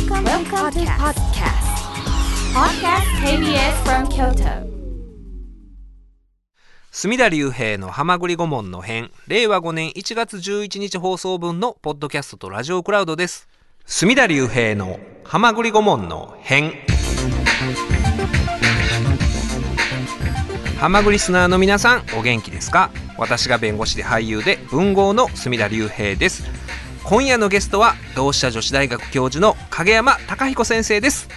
[0.00, 1.60] Welcome, Welcome to podcast.
[2.54, 3.04] Podcast.
[3.22, 4.66] KBS from Kyoto.
[6.90, 13.46] 隅田隆平の浜栗顧問の編令和5年1月11日放送分のポッドキャストとラジオクラウドです。
[13.84, 16.72] 隅田隆平の浜栗顧問の編。
[20.78, 22.90] 浜栗スナーの皆さんお元気ですか？
[23.18, 26.44] 私が弁護士で俳優で文豪の隅田隆平です
[27.10, 31.28] 今夜のゲストは同志社女子大学教授の影山隆彦先生です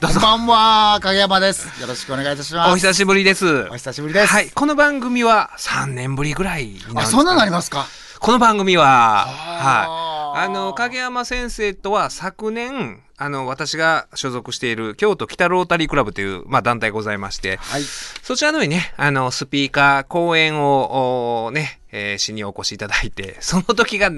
[0.00, 1.82] どうぞこんばんは、影山です。
[1.82, 2.72] よろしくお願いいたします。
[2.72, 4.26] お久しぶりですお久しぶりです。
[4.26, 7.84] はい、この番組は3年ぶりぐらいあ、そんなのありますか？
[8.18, 10.44] この番組は、はい。
[10.44, 17.82] あの、影山先生とは昨年、あの、私が所属している京都北ロータリークラブという、まあ、団体ございまして、はい。
[17.82, 24.10] そちらのにね、あの、スピーカー、講演を、おね、えーしにお越しいただいて、 その時が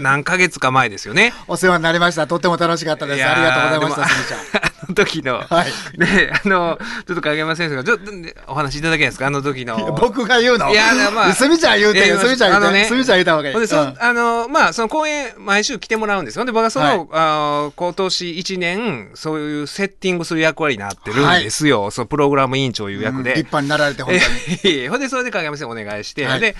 [0.00, 1.32] 何ヶ月か前ですよね。
[1.48, 2.26] お世話になりました。
[2.26, 3.24] とっても楽しかったです。
[3.24, 4.64] ありがとうございました、すみちゃん。
[4.64, 8.10] あの時の、はいね、あの、ちょっと影山先生が、ちょっと
[8.48, 9.26] お話しいただけないですか？
[9.28, 9.96] あの時の。
[9.98, 10.70] 僕が言うの？
[10.70, 12.72] いやまあすみちゃん言うてすみちゃん言うて。
[12.72, 13.54] ねすみちゃん言うた方がいい。
[13.54, 24.26] ほんでそうんあのまあその公演毎週来てもらうんですよで僕はその、はいあー今年1年そういうセッティングする役割になってるんですよ、そのプログラム委員長いう役で、立派になられて、本当に。
[24.64, 26.54] えーほんでそれで影山先生お願いして、はいで、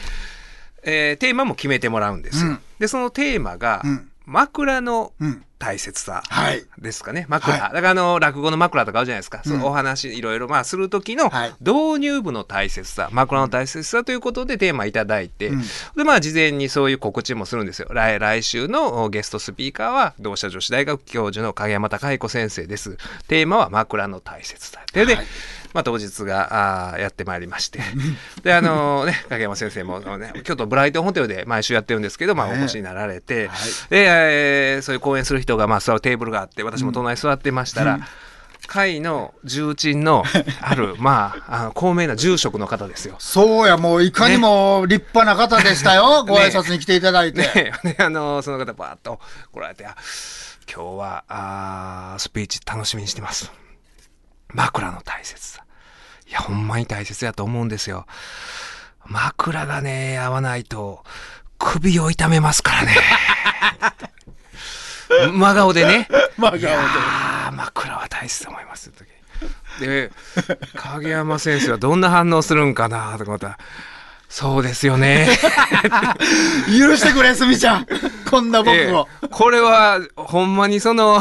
[0.84, 2.58] えーテーマも決めてもらうんですよ、うん。
[2.78, 4.10] でそのテーマが、うん。
[4.26, 5.44] 枕のうん。
[5.58, 6.64] 大切さはい。
[6.78, 7.26] ですかね。
[7.28, 7.60] 枕、はい。
[7.60, 9.60] だからあの落語の枕とかあるじゃないですか、そうん。
[9.60, 11.54] のお話いろいろまあする時のはい。
[11.60, 15.62] 導入部の大切さ枕の大切さということでテーマいただいて、うん。
[15.96, 17.88] でまあ事前にそういう告知もするんですよ。
[17.92, 22.98] 来来週のゲストスピーカーは同志社女子大学教授の影山隆彦先生です。
[23.28, 24.80] テーマは枕の大切さ。
[24.92, 25.26] で、ではい。
[25.72, 27.80] まあ、当日があーやってまいりまして。
[28.44, 33.58] であのね影山先生もね、 京都ブライトンホテルで毎週やってるんですけど、まあ、おね越しになられて、はい。
[33.90, 38.00] で、えーそういう講演する人がまあ座るテーブルがあって私も隣に座ってましたら、
[38.66, 40.24] 会の重鎮の
[40.60, 43.16] あるまああの高名な住職の方ですよ。
[43.18, 46.24] そうや、もういかにも立派な方でしたよ。
[46.26, 47.72] ご挨拶に来ていただいて。
[47.84, 49.20] ね、であのその方バーッと
[49.52, 49.96] 来られてあ
[50.72, 53.52] 「今日はあースピーチ楽しみにしてます」
[54.52, 55.64] 「枕の大切さ」
[56.26, 58.06] いやほんまに大切やと思うんですよ。
[59.06, 61.04] 枕がね合わないと
[61.58, 62.96] 首を痛めますからね
[65.32, 69.08] 真顔でね 真顔でいやー枕は大切と思いますって時
[69.80, 70.10] で
[70.74, 73.58] 影山先生はどんな反応するんかなとか思ったら
[74.34, 75.28] そうですよね
[76.66, 77.86] 許してくれ、すみちゃん。
[78.28, 79.08] こんな僕えを。
[79.22, 81.20] えこれはほんまにその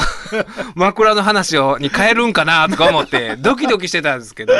[0.73, 4.57] 枕の話をに変えるんかなとか思ってドキドキしてたんですけどい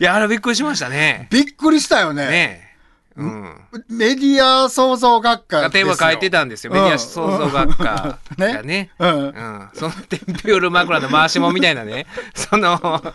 [0.00, 1.28] やあれびっくりしましたね。
[1.30, 2.26] びっくりしたよね。
[2.26, 2.69] ねえ
[3.16, 3.54] うん、
[3.88, 5.70] メディア創造学科ですよ。
[5.70, 6.72] テーマ書いてたんですよ。
[6.72, 8.18] メディア創造学科。
[8.38, 8.90] がね。
[8.98, 9.10] うん。
[9.10, 12.06] うん、そのテンピュール枕の回しもんみたいなね。
[12.34, 13.14] その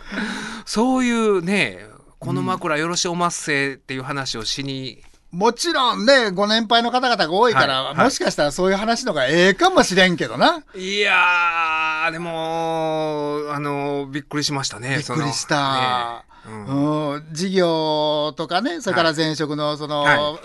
[0.64, 1.86] そういうね
[2.18, 5.02] この枕よろしおまっせっていう話をしに。
[5.32, 7.94] もちろんね、ご年配の方々が多いから、はい。
[7.94, 8.04] はい。
[8.04, 10.62] もしかしたらそういう話のがええかもしれんけどな。
[10.74, 14.96] いやーでもあのびっくりしましたね。
[14.96, 16.24] びっくりした。
[16.46, 17.12] うん。
[17.14, 20.38] うん、事業とかね、それから前職のその、は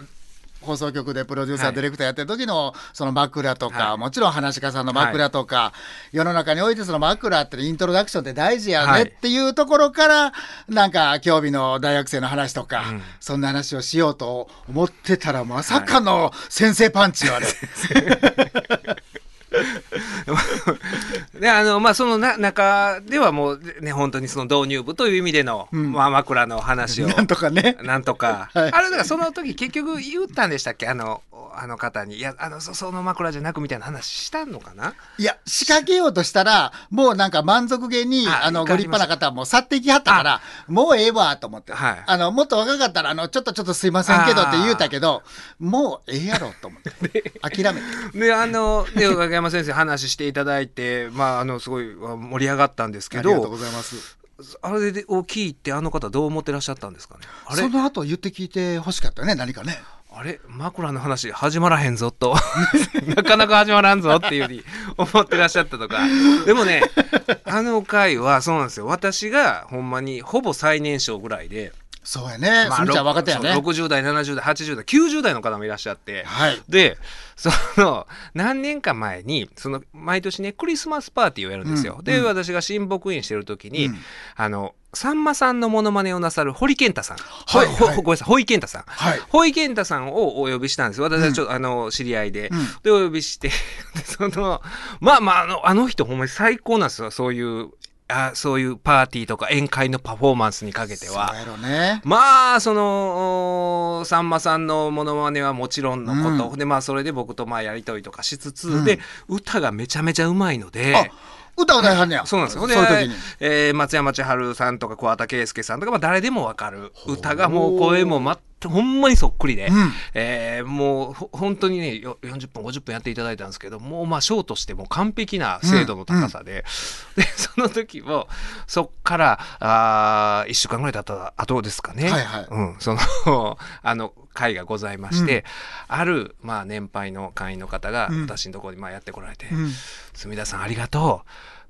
[0.62, 1.76] 放送局でプロデューサー、はい。
[1.76, 3.98] ディレクターやってる時のその枕とか、はい。
[3.98, 5.74] もちろん話し家さんの枕とか、
[6.12, 9.06] 世の中においてその枕ってイントロダクションって大事やはい。
[9.06, 10.34] ねっていうところから、
[10.70, 13.02] なんか興味の大学生の話とか、うん。
[13.20, 17.48] そんな話をしようと思ってたらまさかの先生パンチよあれ。
[21.40, 25.92] であのまあそのな中ではもうね本当にその導入部という意味での、ん。
[25.92, 27.08] まあ、枕の話を。
[27.12, 27.78] なんとかね。
[27.82, 28.72] なんとか、 はい。
[28.72, 30.88] あれだからその時結局言ったんでしたっけ？
[30.88, 31.22] あの
[31.56, 34.94] あの方にいやあのそその枕じゃなくみたいな話したのかな？
[35.18, 41.74] いや、仕掛けようとしたら、もうなんか満足げに、ああの、ご立派な方はもう去っていきはったから、もうええわ、と思って。
[41.74, 45.24] はいあの、もっと若かったら、あの、ちょっとちょっとすいませんけどって言うたけど、
[45.60, 47.34] もうええやろ、と思って。
[47.42, 47.82] 諦め
[48.12, 48.20] て。
[48.20, 54.18] であので影山先生話していただいてまああのすごい盛り上がったんですけありがとうどございます。
[54.64, 57.22] あれでを聞いてあの方どう思ってらっしゃったんですかね？
[57.56, 59.80] その後言って聞いてほしかったよね、何かね。
[60.14, 60.42] あれ？
[60.48, 62.36] 枕の話始まらへんぞと。
[63.16, 64.64] なかなか始まらんぞっていうふうに
[64.98, 66.00] 思ってらっしゃったとか。
[66.46, 66.84] でもね
[67.46, 68.86] あの回はそうなんですよ。
[68.86, 71.72] 私がほんまにほぼ最年少ぐらいで。
[72.04, 72.68] そうやね。
[72.68, 73.54] まあちゃん若手やね。
[73.54, 73.62] そう。
[73.62, 76.60] 60代、70代、80代、90代の方もいらっしゃって、はい。
[76.68, 76.98] で、
[77.36, 82.02] その、何年か前に、その、毎年ね、クリスマスパーティーをやるんですよ。
[82.02, 82.20] で、うん。
[82.22, 82.26] うん。
[82.26, 84.00] 私が親睦院してる時に、うん。
[84.36, 87.18] あの、さんまさんのモノマネをなさる堀健太さん。
[87.18, 88.84] はいはいごめんなさい、堀健太さん。
[88.86, 89.20] はい。
[89.30, 91.02] 堀健太さんをお呼びしたんです。
[91.02, 92.50] 私はちょっと、あの、知り合いで。
[92.50, 93.50] うんで、お呼びして、
[93.96, 94.62] でその、
[95.00, 97.12] まあまあ、あの、あの人ほんまに最高なんですよ。
[97.12, 97.70] そういう、
[98.10, 102.02] あそういうパーティーとか宴会のパフォーマンスにかけてはね。
[102.04, 109.00] まあ、その、おさんまさんのモノマネはもちろんのこと、うで、まあ、それで僕とまあやりとりとかしつつ、うんで、
[109.30, 111.12] 歌がめちゃめちゃうまいのあで、、
[111.58, 112.26] 歌歌いはんねや。
[112.26, 112.68] そうなんですよ。
[112.68, 113.16] そういう時に。
[113.40, 118.40] えー松山千春さんとか桑田佳祐さんとか、まあ、誰でもわかる歌がもう声もま
[118.70, 119.92] ほんまにそっくりで、うん。
[120.14, 126.66] えーもうほ本当にねよ40分50分やっていただいたんですけどもうまあショーとしても完璧な精度の高さで、
[127.16, 128.28] でその時も
[128.68, 132.48] そっからあ1週間ぐらい経った後ですかね、はいはい。
[132.50, 135.44] うん、その あの会がございまして、
[135.88, 138.22] ある、まあ、年配の会員の方がうん。
[138.24, 139.72] 私のところにまあやってこられて、うん
[140.14, 141.28] 住田さんありがとう。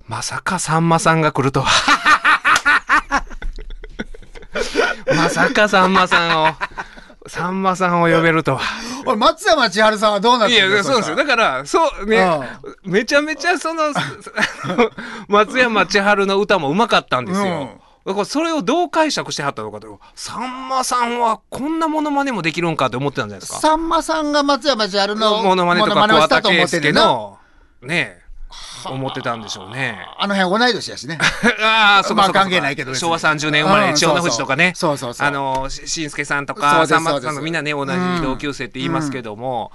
[0.08, 1.70] まさかさんまさんが来るとは。
[5.16, 6.48] まさかさんまさんを、
[7.32, 8.62] さんまさんを呼べるとは。
[9.08, 11.16] おい松山千春さんはどうなっていや、るのそうですよ。
[11.16, 12.30] だから、そうね、
[12.84, 13.94] めちゃめちゃその、
[15.30, 17.80] 松山千春の歌もうまかったんですよ。
[18.06, 20.02] だからそれをどう解釈してはったのかと。
[20.14, 23.60] さんまさんはこんなモノマネもできるんかって思ってたんじゃないですか。
[23.60, 26.80] さんまさんが松山千春のモノマネとか桑田佳したと思って
[27.86, 28.21] んね
[28.90, 29.98] 思ってたんでしょうね。
[30.18, 31.18] あの辺同い年やしね。
[31.62, 34.74] ああ、そうかそうかそうかまあ関係ないけど別に昭和30年生まれ、うん千代の富士とかね。
[34.76, 37.92] そうそうそうあの、ししんすけさんとか、さんまさんのみんなね、同じ
[38.22, 39.72] 同級生って言いますけども、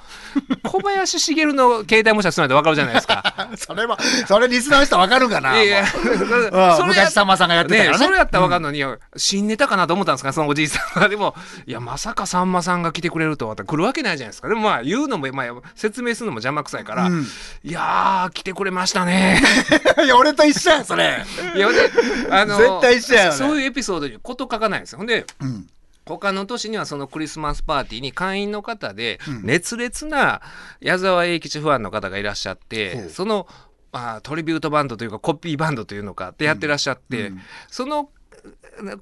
[0.64, 3.49] 小林茂の携帯模写するなんてわかるじゃないですか。
[3.56, 5.55] それは、それリスナーの人わかるかな。
[5.55, 8.82] いやいや、それや昔さんまさんがやってたからねそれやったらわかるのに、
[9.17, 11.09] 新ネタかなと思ったんですか、そのおじいさんは。
[11.09, 11.35] でも、
[11.67, 14.49] いや、まさかさんまさんが来てくれるとは、来るわけないじゃないですか。
[14.49, 17.26] でもまあ、言うのも、まあ、説明するのも邪魔くさいから、うん
[17.64, 19.41] いやー、来てくれましたね。
[20.05, 21.25] いや、俺と一緒や、それ。
[21.55, 21.91] いや、で、
[22.31, 23.37] あの、絶対一緒やよね。
[23.37, 24.99] そういうエピソードにこと書かないんですよ。
[24.99, 25.69] ほんで、うん。
[26.07, 29.43] 他の年にはそのクリスマスパーティーに会員の方でうん。
[29.43, 30.41] 熱烈な
[30.81, 33.11] 矢沢永吉ファンの方がいらっしゃって、ほう。
[33.11, 33.49] その
[33.93, 37.43] あトリビュートバンドというかコピーバンドというのかってやってらっしゃって、うん。
[37.69, 38.11] その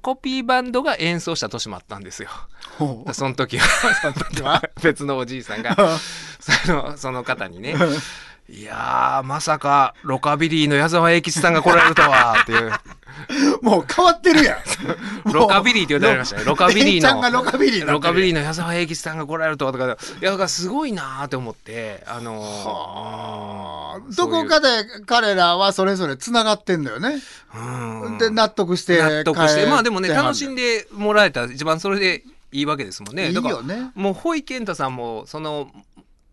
[0.01, 2.29] コピーバンドが演奏した年もあったんですよ。
[2.79, 3.13] ほう。
[3.13, 3.67] その時は。
[4.01, 4.63] その時は？
[4.81, 5.75] 別のおじいさんが。
[6.39, 7.75] そのその方にね
[8.47, 12.71] 「いやーまさかロカビリーの矢沢永吉さんが来られるとは」 っていう。
[13.61, 14.57] もう変わってるやん。
[15.31, 16.43] ロカビリーって言われましたね。
[16.43, 17.21] ロカビリーの。
[17.21, 19.87] がロカビリーロカビリーの矢沢永吉さんが来られるとはとか、い
[20.21, 24.67] や、だからすごいなーって思って、あのーどこかで
[25.05, 27.21] 彼らはそれぞれ繋がってんだよね。
[27.55, 29.01] うんで、納得して。
[29.01, 33.29] 納得して、まあでもね、楽しんんでもらえたら一番それでいいわけですもんね。
[33.29, 33.91] いいだからよね。
[33.95, 35.71] もう、ほいけんたさんも、その、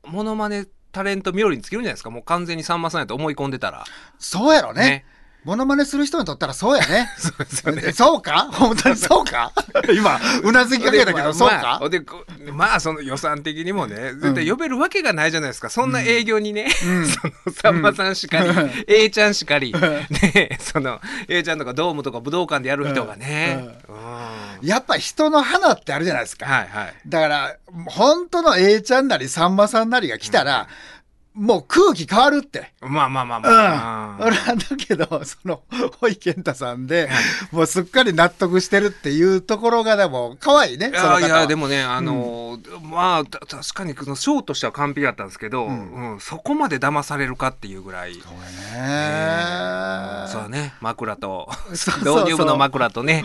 [0.04, 2.10] モノマネタレント冥利に尽きるんじゃないですか？
[2.10, 3.84] もう完全にさんまさんやと思い込んでたら。
[4.18, 4.82] そうやろね。
[4.82, 5.04] ね。
[5.44, 7.10] モノマネする人にとったらそうやね。
[7.18, 7.90] そうですよね。
[7.92, 8.48] そうか？
[8.52, 9.52] 本当にそうか？
[9.92, 11.78] 今、うなずきかけたけど、そうか？
[11.80, 17.06] まあ、でこまあその予算的にもね絶対呼べるわけがないじゃないですか、そんな営業にね、うん。
[17.08, 18.70] そのさんまさんしかり、うん。
[18.86, 23.96] A ちゃんしかり、ね、その A ちゃんとかドームとか武道館でやる人がね、うん
[24.62, 26.46] やっぱ人の花ってあるじゃないですか。
[26.46, 27.56] はいはいだから、
[27.86, 30.68] 本当の A ちゃんなりさんまさんなりが来たら、
[31.34, 32.72] もう空気変わるって。
[32.82, 33.44] まあまあまあうん。
[33.44, 35.62] まあ、俺はだけど、その、
[35.98, 37.08] ホイケンタさんで、
[37.52, 46.18] もうすっかり納得してるっていうところがでも、可愛いね、いやいやでもねあのまあた確かにそのショーとしては完璧だったんですけど、うん。
[46.20, 48.14] そこまで騙されるかっていうぐらい。
[48.14, 48.22] そう
[48.76, 48.88] や
[50.26, 51.48] ねそうね枕と。
[51.70, 53.24] 導入部の枕とね。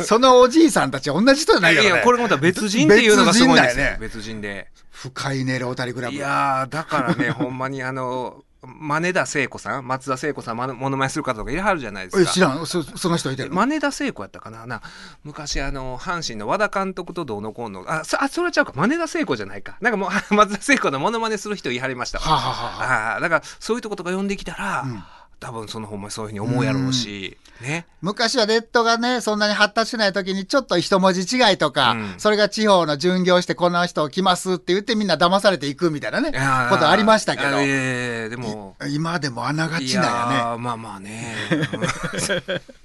[0.00, 1.94] そのおじいさんたち同じ人じゃないからね。
[1.94, 3.86] いやこれまた別人っていうのがすごいんですよ。
[4.00, 4.62] 別人だよね。
[4.62, 4.70] 別人で
[5.10, 6.14] 深いね、ロータリークラブ。
[6.14, 12.22] いやーだからね ほんまにあの真田聖子さん松田聖子さんものまねする方とかいらはるじゃないですか。
[12.22, 13.56] え知らん、そその人いてるの？
[13.56, 14.66] 真田聖子やったかな？
[14.68, 14.82] な
[15.24, 17.84] 昔あの阪神の和田監督とどうのこうの。
[17.88, 18.72] あそあそれはちゃうか。
[18.76, 19.76] 真田聖子じゃないか。
[19.80, 25.02] なんかもう 松田聖子のモノマネする人言いはりましたあ、はあだからそういうとことか呼んできたら、うん
[25.42, 36.30] 多分そのほんまにそういうふうに思うやろうし、ね昔はネットがね、そんなに発達しない時に、ちょっと一文字違いとか、うんそれが地方の巡業して、この人来ますって言ってみんな騙されていくみたいなね、
[36.70, 40.10] ことありましたけどいやいやいやでも今でもあながいちなんや
[40.56, 40.62] ね。
[40.62, 41.34] まあまあね。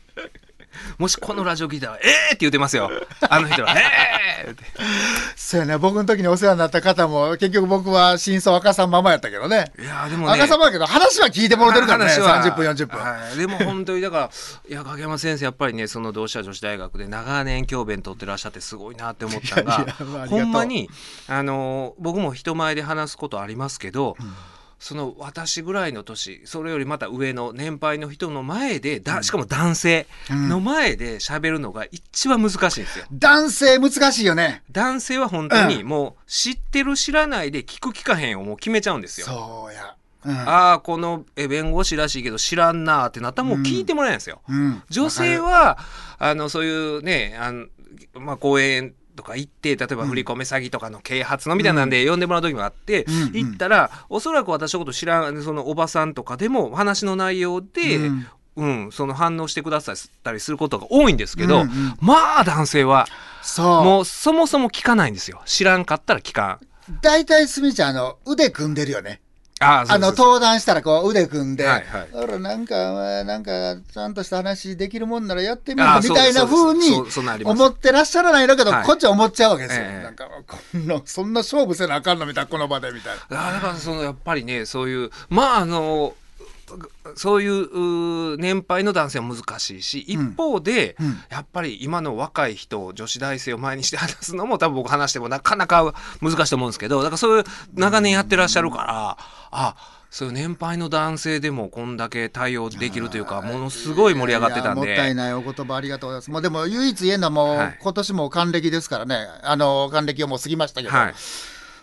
[0.97, 2.89] もしこのラジオ聞いたら、えーって言ってますよ。
[3.29, 4.63] あの人は、 えーって。
[5.35, 9.71] そうやね、僕の時にお世話になった方も、結局僕は真相赤さんままやったけどね。
[9.79, 10.33] いやでもね。
[10.33, 12.99] 赤さんまやけど、話は聞いてもらってるからね、話は30分、40分。
[12.99, 14.29] はい、でも本当にだから
[14.67, 20.89] いや影山先生やっぱりねその同志社女子大学で長年教鞭取ってらっしゃってすごいなって思ったのが いやいやまあほんまに
[21.27, 24.17] あの僕も人前で話すことありますけど、
[24.79, 33.05] その私ぐらいの年それよりまた上の年配の人の前でだしかも男性の前で喋るのが一番難しいんですよ。
[33.11, 34.63] 男性難しいよね。
[34.71, 39.27] 男性は本当にもう知ってる知らないで聞く聞かへんをもう決めちゃうんですよ。
[39.27, 39.95] そうや。
[40.25, 40.37] うん。
[40.37, 44.41] ああこのえ弁護士らしいけど知らんなーってなったらもう聞いてもらえないんですよ。
[44.47, 45.79] うん女性は
[46.19, 47.65] あのそういうねあの、
[48.13, 58.11] まあ、公園とか行って例えば振り込め詐欺とかの啓発のみたいなんで呼んでもらう時もあって、行ったらおそらく私のこと知らんそのおばさんとかでも話の内容で、う
[58.55, 61.69] うんんその反応してくださったりすることが多いんですけど、うんうん
[61.99, 63.07] まあ男性は
[63.41, 63.83] そう。
[63.83, 66.67] もうそもそも聞かないんですよ知らんかったら聞かん。
[67.01, 69.21] 大体すみちゃん、あの、腕組んでるよね。
[69.59, 72.07] ああの、登壇したらこう腕組んで、はいはい。
[72.13, 76.91] あら、なんか、まあなんか、ちゃんとした話できるもんならやってみようあみたいなそうに
[77.43, 78.85] 思ってらっしゃらないんだけど、はい。
[78.85, 79.85] こっちは思っちゃうわけですよ。
[79.85, 80.03] ええ。
[80.03, 83.49] なんか、こんな、そんな勝負せなあかんのみたいな、この場でみたいな。
[83.49, 86.13] あだからそのやっぱりねそういうまああの
[87.15, 91.17] そういううー年配の男性は難しいし一方で、うん。
[91.29, 99.17] やっぱり今の若い人女子大生を前にして話すのも多分僕話してもなかなか難しいと思うんですけどだからそういう長年やってらっしゃるから
[99.51, 99.75] あ
[100.09, 105.13] そういう年配の男性でもこんだけ対応できるというかものすごい盛り上がってたんいやもったいで。
[105.13, 106.31] ないお言葉ありがとうございます。
[106.31, 109.27] もうでも唯一言えるのはもう、はい今年も還暦ですからね。
[109.43, 111.13] あの、還暦をもう過ぎましたけど、はい、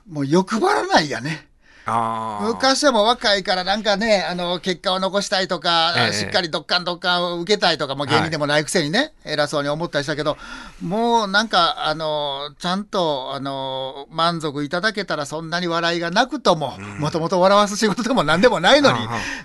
[0.09, 1.49] もう欲張らないやね。
[1.87, 6.12] 昔はもう若いからなんかね、あの、結果を残したいとか、ええ。
[6.14, 10.38] しっかりどっかんどっかん受けたいとか、もう芸人でもないくせにね、偉そうに思ったりしたけど、
[10.83, 18.99] もうなんか、あの、ちゃんと、あの、満足いただけたらそんなに笑いがなくとも、もともと笑わす仕事でも何でもないのに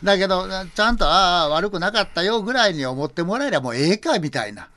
[0.04, 4.70] だけど、ちゃんと、ああ、悪くなかったよぐらいに思ってもらえればもうええか、みたいな。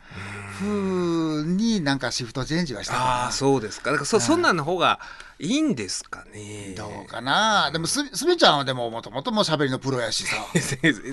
[0.62, 3.26] ふうになんかシフトチェンジはしたかな。
[3.26, 3.90] あーそうですか。
[3.90, 5.00] だからそ,、そんなんの方が
[5.38, 6.74] いいんですかね。
[6.76, 7.70] どうかな。
[7.72, 10.36] でもすすみちゃんはでももともともう喋りのプロやしさ。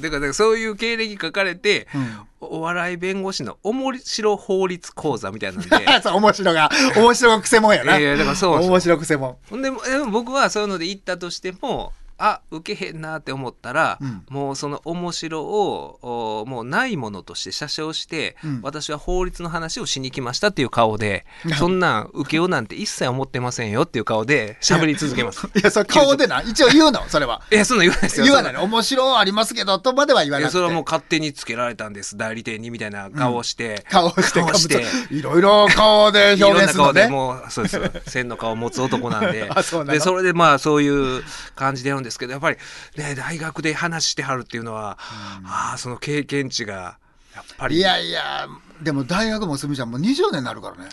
[0.01, 2.20] だからそういう経歴書かれて、うん。
[2.41, 5.70] お笑い弁護士の面白法律講座みたいなんで。
[6.01, 7.98] そう面白が面白がくせもんやな。
[7.98, 9.36] いやだからそう面白くせもん。
[9.50, 21.26] ほんでもでも僕はそういうので行ったとしてもあ受けへんなって思ったら、うんもうその面白をおもうないものとして写真して、うん私は法律の話をしに来ましたっていう顔で
[21.58, 25.48] そんなん受けようなんて一切思ってませんよっていう顔で喋り続けます。
[25.56, 27.42] いや、それ顔でな、一応言うの、それは。
[27.52, 28.26] いやそんなん言わないですよ。
[28.26, 28.64] 言わないの。
[28.64, 30.42] 面白ありますけど、とまでは言わな。
[30.42, 37.30] いやそれはもう勝手につけられたんです代理店にみたいな顔をして、顔して、顔していろいろ顔でいろん表な顔で現するのね。
[37.36, 41.24] もうそうです線の顔を持つ男なんで あそうなのでそれでまあそういう
[41.56, 42.58] 感じでやるんですけどやっぱり、
[42.98, 44.98] ね、大学で話してはるっていうのは、
[45.46, 46.98] ああその経験値が
[47.36, 48.48] やっぱりいやいや、
[48.82, 50.89] でも大学もすみちゃんもう20年になるからね。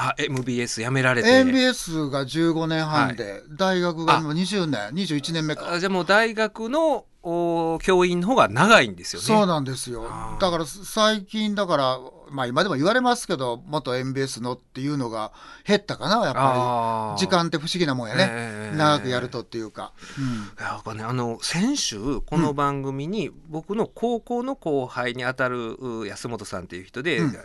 [0.00, 5.72] あ MBS 辞められて MBS が15年半で、大学がもう20年、21年目か。
[5.72, 9.26] あじゃあもう大学のお教員の方が長いんですよね。
[9.26, 10.04] そうなんですよ
[10.40, 11.98] だから最近だから
[12.30, 15.32] まあ今でも言われますけど元 MBS のっていうのが
[15.66, 17.20] 減ったかなやっぱり。
[17.20, 20.24] 時間って不思議なもんやね、ええ長くやるとっていうか、うん。
[20.24, 20.28] い
[20.60, 27.36] やなんかね、あの先週この番組に僕の高校の後輩にあたるう安本さんっていう人で、うん。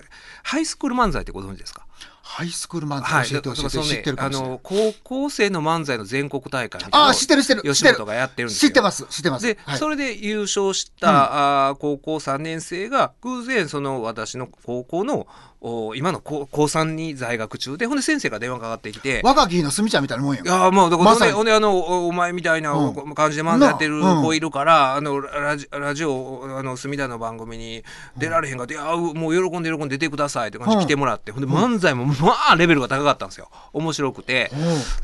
[0.44, 1.86] ハイスクール漫才ってご存知ですか？
[2.26, 4.50] ハイスクール漫はい、才教えて教えて知ってるかあもしれない。
[4.52, 7.62] の高校生の漫才の全国大会ああ知ってる知ってる。
[7.64, 8.70] 吉本がやってるんですよ。
[8.70, 9.46] 知ってます知ってます。
[9.46, 9.78] で、はい。
[9.78, 15.28] それで優勝した、あー高校3年生が偶然その私の高校の
[15.64, 23.14] お今の高高3に在学中でほんで先生が電話かかってきて若き日のすみちゃんみたいなもんやいやもうだからまほんであのおお前みたいなうん。
[23.16, 27.84] 感じで漫才やってる子いるから、あのラジラジオあの隅田の番組に
[28.18, 32.14] 出られへんかって「いやもう喜んで喜んで出てください」って感じで来てもらって、ほんで漫才もま
[32.52, 33.50] あレベルが高かったんですよ。
[33.74, 34.52] 面白くて。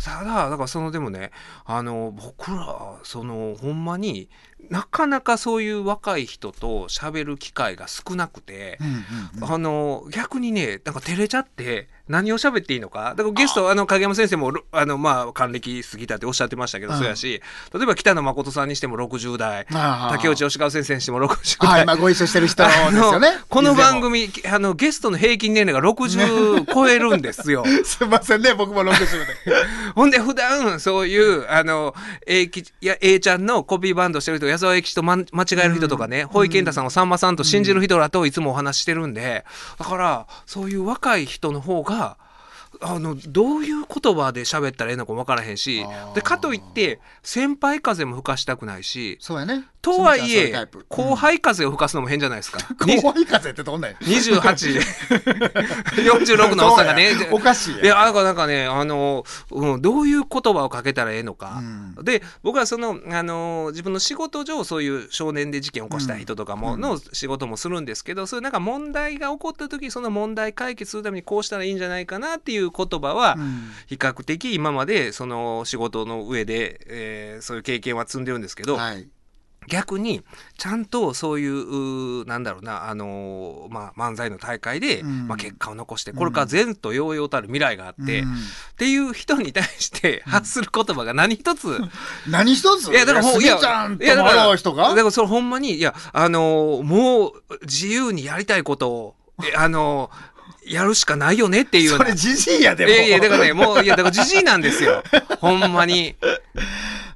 [0.04, 1.32] ただだからそのでもね
[1.66, 4.30] あの僕らそのほんまに
[4.70, 8.78] なかなかそういう若い人と喋る機会が少なくて。
[8.82, 9.54] うんうんうん。
[9.54, 13.14] あの逆ににねなんか照れちゃって何を喋っていいのか？
[13.16, 13.76] だからゲストあ。
[13.76, 17.00] の影山先生もろあのまあ還暦過ぎたっておっしゃってましたけど、うん。
[17.00, 17.42] そうやし。
[17.74, 19.66] 例えば北野誠さんにしても60代。
[20.12, 21.72] 竹内吉川先生にしても60代。
[21.72, 23.30] はい、まあご一緒してる人ですよね。
[23.48, 24.10] この番組。
[24.10, 27.64] 組あのゲストの平均年齢が60超えるんですよ。
[27.86, 29.56] すいませんね、僕も60で。
[29.96, 31.94] ほんで普段そういうあの
[32.26, 39.46] A きいや A ちゃんのコピーバンドしてる人矢沢永吉と、ま、間違える人とかね、ホイケンタさんをさんまさんと信じる人らといつもお話ししてるんで
[39.78, 41.99] だからそういう若い人の方が
[42.82, 49.66] あのどういう言葉で喋ったらええのか分からへんしでかといって先輩風も吹かしたくないしそうやね。
[49.82, 50.54] とはいえ
[50.90, 52.60] 後輩風を吹かすのも変じゃないですか。
[52.82, 53.98] う ん後輩風ってどんなんや。
[54.02, 54.82] 28
[55.96, 61.62] 46 のおっさんがねおかしいいやなんかなんかねあの、うん、どういう言葉をかけたらええのか、
[61.98, 62.04] うん。
[62.04, 66.82] で僕はそのあの自分の仕事上そういう少年で事件を起こした人とかも、うん。
[66.82, 73.72] の仕事もするんですけどそういうなんか問題が起こった時その問題解決するためにこうしたらいいんじゃないかなっていう言葉は、うん。
[73.88, 79.08] 比較的今までその仕事の上で、えーそういう経験は積んでるんですけど、はい。
[79.68, 80.24] 逆に
[80.58, 85.28] ちゃんとそういうなんだろうな、あのーまあ、漫才の大会で、うん。
[85.28, 88.34] まあ、結果を残してこれから前途洋々たる未来があって、うん。
[88.34, 88.36] っ
[88.78, 91.80] ていう人に対して発する言葉が何一つ、
[92.28, 92.90] 何一つ？
[92.92, 100.30] いやだからほんすみちゃんともいやだからだからそれほんまにいやあのーもう自由にやりたいことをえあのー
[100.74, 102.92] やるしかないよねっていうそれじじいやでも。
[102.92, 105.04] いやいやだからねもういやだからじじいなんですよ。
[105.42, 106.16] ほんまに。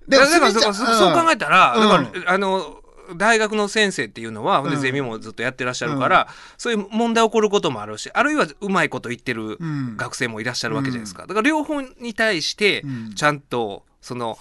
[0.08, 2.04] でもそう考えたら、うん。
[2.04, 2.80] だからあの
[3.16, 9.98] 大学の先生っていうのは、ゼミもずっとやってらっしゃるから、そういう問題起こることもあるしあるいはうまいこと言ってるうん。
[9.98, 13.14] 学生もいらっしゃるわけじゃないですか、だから両方に対してうん。
[13.16, 14.38] ちゃんとその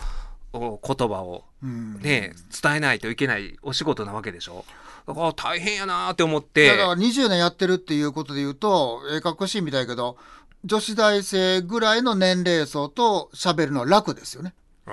[0.52, 2.00] お言葉をうん。
[2.00, 4.64] ね、伝えないといけないお仕事なわけでしょ。
[5.06, 10.16] だから大変やなーって思っだてから20年やってるっていうことで言うと、ええかっこしいみたいやけど、
[10.64, 14.54] 女子大生ぐらいの年齢層と喋るのは楽ですよね。
[14.86, 14.92] あ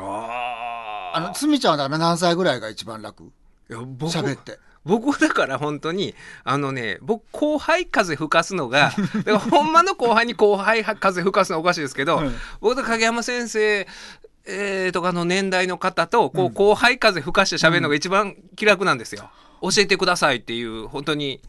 [1.13, 3.31] あの、すみちゃんはだから何歳ぐらいが一番楽？
[3.69, 4.59] 喋って。
[4.85, 13.87] 僕だから本当にあのね僕後輩風吹かすのが だからほんまの後輩に後輩風吹かすのはおかしいですけど、うん僕と影山先生
[14.45, 19.29] えーとかの年代の方とこう後輩風吹かして喋るのが一番気楽なんですよ。
[19.61, 21.41] 教えてくださいっていう本当に。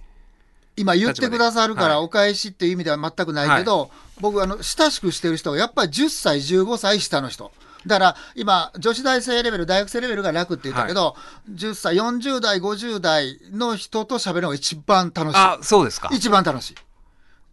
[0.76, 3.90] 今言ってくださるかはいらお返しっていう意味では全くないけど、
[4.20, 7.52] 僕あの親しくしてる人はやっぱり10歳15歳下の人
[7.86, 11.16] だから今女子大生レベル大学生レベルが楽って言ったけど、
[11.52, 16.08] 10歳40代50代の人と喋るのが一番楽しあそうですか。
[16.12, 16.74] い一番楽しい。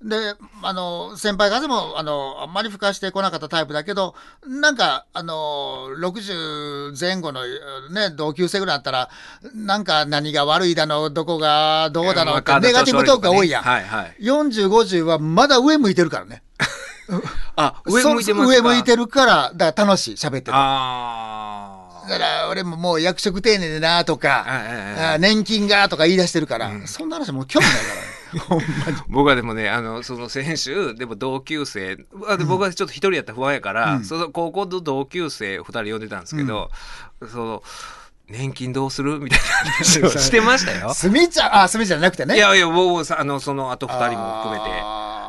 [0.01, 4.13] であの先輩風もあのあんまり吹かしてこなかったタイプだけど
[4.46, 7.41] なんかあの60前後の、
[7.89, 9.10] ね、同級生ぐらいだったら
[9.55, 14.15] なんか何が悪いだのどこがどうだのってネガティブトークが多いやん、はいはい。
[14.19, 16.43] 4050はまだ上向いてるからね
[17.56, 28.02] あ 上向いてます上向いてるからだから楽しい喋っててあだから俺ももう役職定年でなとか、ええあ年金がとか言い出してるから、そんな話もう興味ないから。
[29.08, 34.03] 僕はでもねあのその先週でも同級生あで僕はちょっと一人やったら不安やから、うん。
[34.05, 36.70] その高校の同級生二人呼んでたんですけど、
[37.31, 37.64] その
[38.29, 39.20] 年金どうする？
[39.20, 40.94] みたいな話をしてましたよ。
[40.94, 42.35] すみちゃんあすみちゃんじゃなくてね。
[42.35, 44.70] いやいや僕さあのそのあと二人も含めて。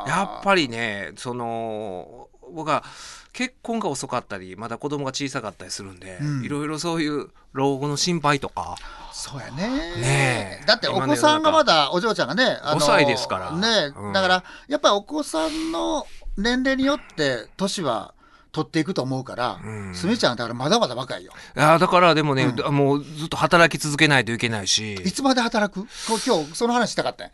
[0.09, 2.83] やっぱりねその僕は
[3.31, 6.43] 結婚が遅かったりまだ子供が小さかったりするんで、うん。
[6.43, 8.75] いろいろそういう老後の心配とか。
[9.13, 9.67] そうやね。
[10.01, 10.65] ねえ。
[10.65, 13.51] だってお子さんがまだお嬢ちゃんがねあ5歳ですから。
[13.51, 14.13] ね、うん。
[14.13, 16.05] だからやっぱりお子さんの
[16.37, 18.13] 年齢によって年は
[18.51, 19.95] 取っていくと思うから、うん。
[19.95, 21.31] すみちゃんはだからまだまだ若いよ。
[21.55, 24.95] いやだからでもね、うもうずっと働き続けないといけないし。
[24.95, 25.87] いつまで働く？
[26.07, 27.27] 今日その話したかったん？
[27.27, 27.31] や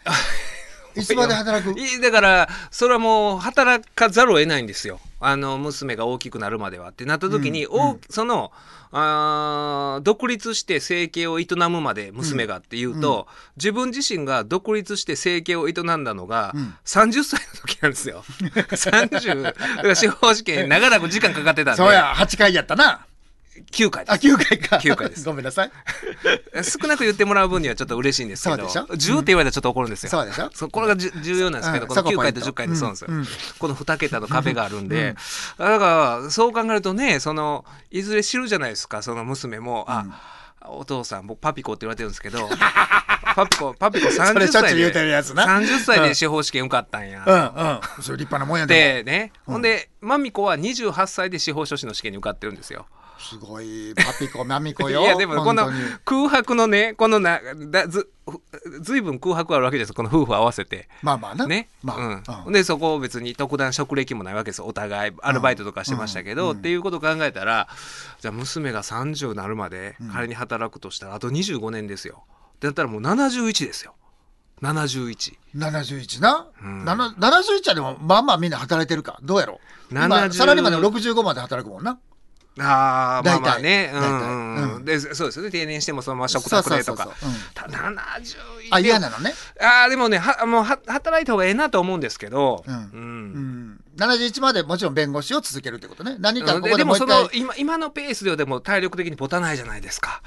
[0.96, 1.80] いつまで働く？
[1.80, 5.00] いだからそれはもう働かざるを得ないんですよ。
[5.20, 8.52] あの娘が大きくなるまではってなった時に、うんおその
[8.92, 13.28] あー独立して生計を営むまで娘がっていうと、
[13.58, 16.76] 自分自身が独立して生計を営んだのが、うん。
[16.86, 18.24] 30歳の時なんですよ。
[18.40, 21.84] 30だから司法試験長らく時間かかってたんで。
[21.84, 23.06] そうや8回やったな
[23.72, 24.36] 9回あです。
[24.36, 24.76] 9回か。
[24.78, 25.26] 9回です。
[25.26, 25.72] ごめんなさい。
[26.64, 30.10] 少なく言ってもらう分にはちょっと嬉しいんですけどそうでしょ？10って言われたらちょっと怒るんですよ。
[30.10, 30.50] そうでしょ？
[30.54, 31.90] そうこれが重要なんですけど、うん。
[31.90, 35.16] この9回とそこポイント10回でそうなんですよ、この2桁の壁があるんで、
[35.58, 40.06] だからそう考えるとねそのいずれ知るじゃないですかその娘も、あ
[40.68, 42.50] お父さん僕パピコって言われてるんですけど。
[43.36, 45.46] パピコパピコそれ30歳でしょっちゅう言うてるやつな。
[45.46, 48.04] 30歳で司法試験受かったんや、うんうん。
[48.04, 49.04] それ立派なもんやで。
[49.04, 52.86] でね、ほんで、マミコは28歳で司法書士の試験に受かってるんですよ。
[53.20, 55.70] すごいパピコマミコ いよやでもこの
[56.04, 58.10] 空白のねこのなだず
[58.82, 60.90] ずいぶん空白あるわけですこの夫婦合わせて。
[61.04, 61.46] まあまあな。
[61.46, 62.24] ね、まあ、うん。
[62.48, 62.54] うん。
[62.54, 66.58] でそこ別に特段職歴もないわけですお互いアルバイトとかしてましたけど、うん。
[66.58, 67.68] っていうことを考えたら
[68.20, 70.10] じゃあ娘が30になるまでうん。
[70.10, 72.24] 仮に働くとしたらあと25年ですよ。
[72.56, 73.94] ってなったらもう71ですよ。
[74.62, 76.86] 71 71な、うん。
[76.86, 79.20] なな71はでもまあまあみんな働いてるか。
[79.22, 79.60] どうやろ
[79.92, 82.00] 今70サラリーマンでも65まで働くもんな
[82.58, 83.92] あーまあまあね。
[83.94, 85.52] うんうんでそうですよね。
[85.52, 87.04] 定年してもそのまま食卓でとか。
[87.04, 87.32] そうそうそう。
[87.56, 89.34] そううんた71あ嫌なのね。
[89.60, 92.74] あーでもねはもうは働いた方がええなと思うんですけど、うん。
[92.74, 92.82] うん。
[92.82, 93.82] うん。
[93.98, 96.16] 71までもちろん弁護士を続けるってことね。
[96.20, 97.40] 何かここででもそでもう一回。
[97.42, 100.22] の今今のペースででも体力的に持たないじゃないですか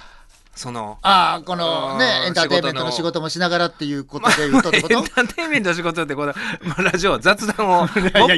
[0.59, 4.95] そのああこのねエンターテインメントの仕事もしながらっていうことで言うとってこと？
[4.95, 6.35] エンターテインメントの仕事ってこの、
[6.67, 7.89] まあ、ラジオ雑談を もっ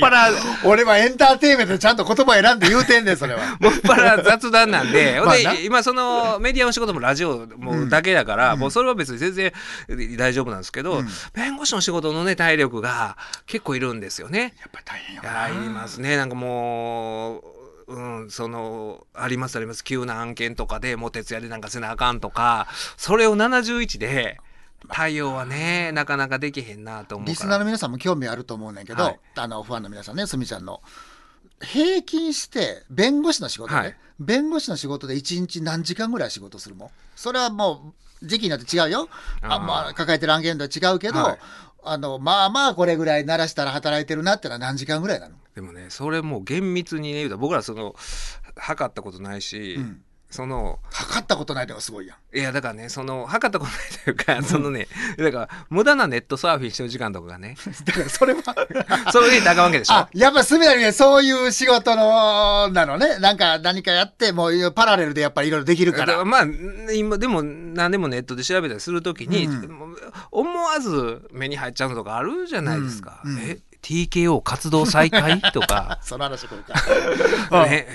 [0.01, 0.29] ぱら
[0.65, 3.41] 俺はエンターテインメントでちゃんと言葉選んで言うてんねんそれは。
[3.59, 9.53] もっぱら雑談なんで、で今そのメディアの仕事もラジオもだけだから、もうそれは別に全然
[10.19, 11.09] 大丈夫なんですけど、うん。
[11.33, 14.55] 弁護士の仕事のね体力が結構いるんですよね。
[14.61, 16.17] やっぱり大変よいやいりますね。
[16.19, 17.60] なんかもう。
[17.91, 19.83] うん、そのありますあります。
[19.83, 24.39] 急な案件とかでもう徹夜でなんかせなあかんとかそれを71で
[24.89, 29.21] 対応はねなかなかできへんなと思うリスナーの皆さんも興味あると思うねんけど、はい。
[29.35, 30.81] あのファンの皆さんねすみちゃんの。
[31.61, 33.97] 平均して弁護士の仕事ね、はい。
[34.19, 36.91] 弁護士の仕事で1日何時間ぐらい仕事するもん？
[37.17, 39.09] それはもう時期によって違うよ。
[39.43, 41.39] あまあ、抱えてる案件とは違うけど、はい
[41.83, 47.95] あのまあまあこれぐらい鳴らしたら働いてるなってのは何時間ぐらいなの、でもねそれもう厳密にね僕らその
[48.57, 52.39] 測ったことないし、うんその測ったことないのがすごいやん。
[52.39, 54.87] いやだからねその測ったことないというかそのね
[55.19, 57.57] だから無駄なネットサーフィンしてる時間とかがね。
[57.85, 58.43] だからそれは。
[59.11, 59.95] それで高わけでしょ。
[59.95, 63.19] あやっぱすみだにねそういう仕事のなのね。
[63.19, 66.25] なんか何かやってもうパラレルでやっぱりいろいろできるから。
[66.25, 66.45] まあ
[66.95, 69.97] 今でも何でもネットで調べたりするときに、うん。
[70.31, 73.21] 思わず目に入っちゃうのとかあるじゃないですか。
[73.25, 73.41] うんうん。
[73.41, 75.41] え TKO 活動再開？
[75.41, 75.99] とか。
[76.05, 77.87] その話これかね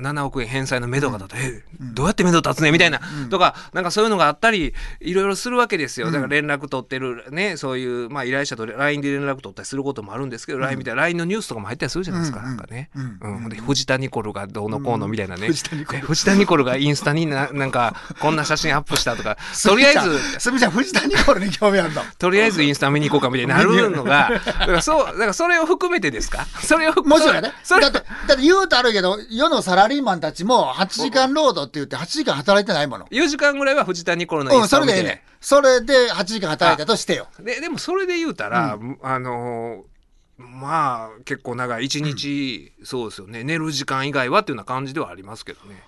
[0.00, 6.10] 7億円返済の目処が立って、えどうやって目処立つねみたいな、とかなんかそういうのがあったりいろいろするわけですよ。
[6.10, 19.36] だから連絡取ってるねそういう、まあ、依頼者と LINE で連絡取ったりすることもあるんですけど、LINE みたいな LINE のニュースとかも入ったりするじゃないですか、うんなんかね、ううんで藤田ニコルがどうのこうのみたいなね、藤田ニコルがインスタにな なんかこんな写真アップしたとか。
[19.62, 20.70] とりあえずすみちゃん。
[20.70, 22.02] 藤田ニコルに興味あるの。
[22.18, 26.46] とりあえずインスタ見に行こうかみたいになるのが だからそうだからそれを含めてですか？
[26.62, 27.52] それを含もちろんやね。
[27.62, 33.06] それだってだって言うとあるけど世のサラリーマンたちも8時間労働って言って8時間働いてないもの。
[33.06, 35.14] 4時間ぐらいは藤田ニコルのイスタを見て、それでええね。
[35.14, 37.28] んそれで8時間働いたとしてよ。
[37.40, 39.98] ででもそれで言うたら、あのー
[40.38, 43.42] まあ結構長い一日、そうですよね。
[43.42, 45.82] 寝る時間以外はっていうような感じではありますけどね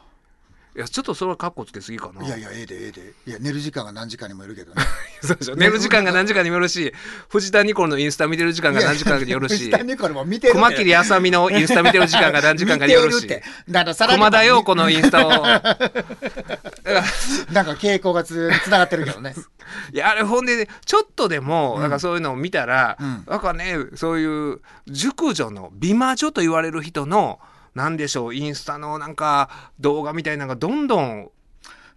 [0.81, 2.25] いやちょっとそれはカッコつけすぎかな。
[2.25, 3.13] いやいやええでええで。
[3.27, 4.83] いや寝る時間が何時間にもよるけどね。
[5.21, 6.95] そうでしょ寝る時間が何時間にもよるし
[7.29, 13.29] 藤田ニコルのインスタ見てる時間が何時間によるし熊切あさみのインスタ見てる時間が何時間かによるし
[13.67, 15.31] 熊田陽子のインスタを。
[17.53, 19.35] なんか傾向がつつながってるけどね。
[19.93, 23.25] いやあれほんでちょっとでも、なんかそういうのを見たら、うん。
[23.27, 27.39] なんかねそういう熟女の美魔女と言われる人の
[27.75, 31.31] なんでしょうインスタのなんか動画みたいなのがどんどん。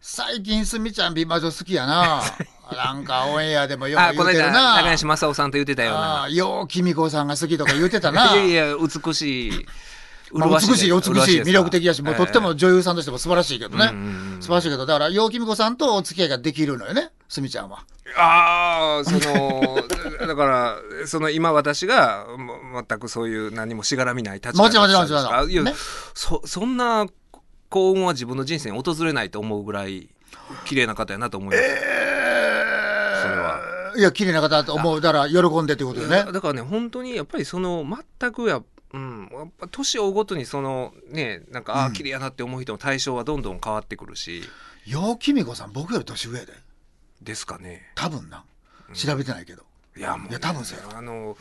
[0.05, 2.21] 最近すみちゃん美魔女好きやな。
[2.71, 4.75] なんかオンエアでもよく言うてるな。
[4.75, 6.23] 中西正夫さんと言ってたようあな。
[6.23, 8.33] あようきみこさんが好きとか言うてたな。
[8.33, 9.65] いやいや美しい
[10.33, 13.93] まあ、美しい 美しい魅力的やし、もうとってもも女優さんとしても素晴らしいけどね、
[14.39, 17.83] 素晴らしいけどだから陽気美子さんとお付き合いができるのよねすみちゃんは。
[18.15, 19.75] ああその
[20.27, 25.49] だからその今私がも全くそういう何もしがらみない立場もちろんもちろんもちろん。
[25.49, 25.73] いやね。
[26.13, 27.07] そそんな
[27.69, 30.09] 幸運は自分の人生に訪れないと思うぐらい
[30.65, 31.67] 綺麗な方やなと思います、
[33.23, 33.93] それは。
[33.97, 35.01] いや綺麗な方だと思う。
[35.01, 36.17] だから喜んでってことよね。
[36.25, 37.83] だだからね本当にやっぱりその
[38.19, 38.61] 全くや
[38.93, 41.93] うん、やっぱ年を追うごとにそのねなんかああうん。
[41.93, 44.43] 綺麗やなって思う人の対象はどんどん変わってくるし。
[44.85, 46.53] 陽気美子さん僕より年上やで
[47.23, 47.91] ですかね。
[47.95, 48.43] 多分な。
[48.93, 49.63] 調べてないけど、
[49.97, 51.35] いやもう、いや多分そうやあの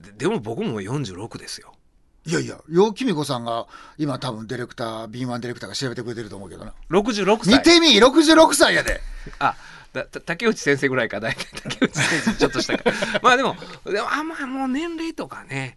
[0.00, 1.74] ででも僕も46ですよ。
[2.26, 3.66] いやいや陽気美子さんが
[3.98, 6.72] 今多分ディレクター敏腕ディレクターが調べてくれてると思うけどな。
[6.90, 7.58] 66歳。
[7.58, 9.00] 見てみ66歳やで。
[9.38, 9.54] あ
[9.92, 12.90] だた竹内先生ぐらいか大体 竹内先生ちょっとしたか。
[13.22, 15.76] まあでもでもあんまあもう年齢とかね。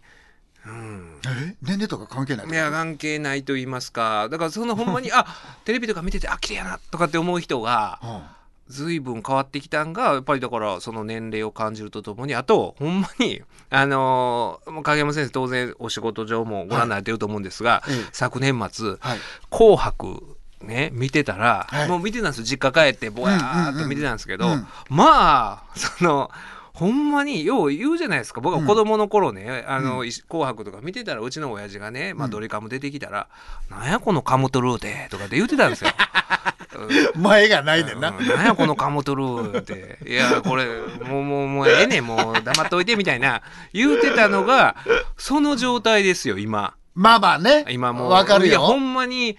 [0.66, 1.20] うん。
[1.26, 1.56] え？
[1.62, 4.28] 年齢とか関係ないいや関係ないと言いますか。
[4.30, 5.26] だからそのほんまにあ
[5.64, 8.22] テレビとか見ててあ綺麗やなとかって思う人がうん
[8.68, 19.18] 随分変わってきたんがやっぱりだからその年齢を感じるとともにあとほんまにあのー影山先生当然お仕事上もご覧になってると思うんですが、ええ昨年末はい
[19.50, 21.88] 「紅白」ね見てたら、はい。
[21.88, 24.66] もう見てたんですよ実家帰ってぼやーっと見てたんですけど、うんうんうん。
[24.90, 26.30] まあその
[26.78, 33.26] ほんまによう言うじゃないですか僕は子供の頃ね「あのい紅白」とか見てたらうちの親父がね、まあ、ドリカム出てきたら
[33.68, 35.90] 「なんやこのカムトルーテ」とかって言ってたんですよ。
[37.16, 38.10] 前がないねんな。
[38.10, 39.98] うんなんやこのカムトルーって。
[40.06, 40.66] いや、これ、
[41.04, 44.76] もう、もう、もう、ええねん、もう、黙っといて、みたいな、言うてたのが、
[45.16, 46.74] その状態ですよ、今。
[46.94, 47.64] まあまあね。
[47.70, 48.10] 今もう。
[48.10, 48.78] わかるいや、ほよ。
[48.78, 49.36] んまに、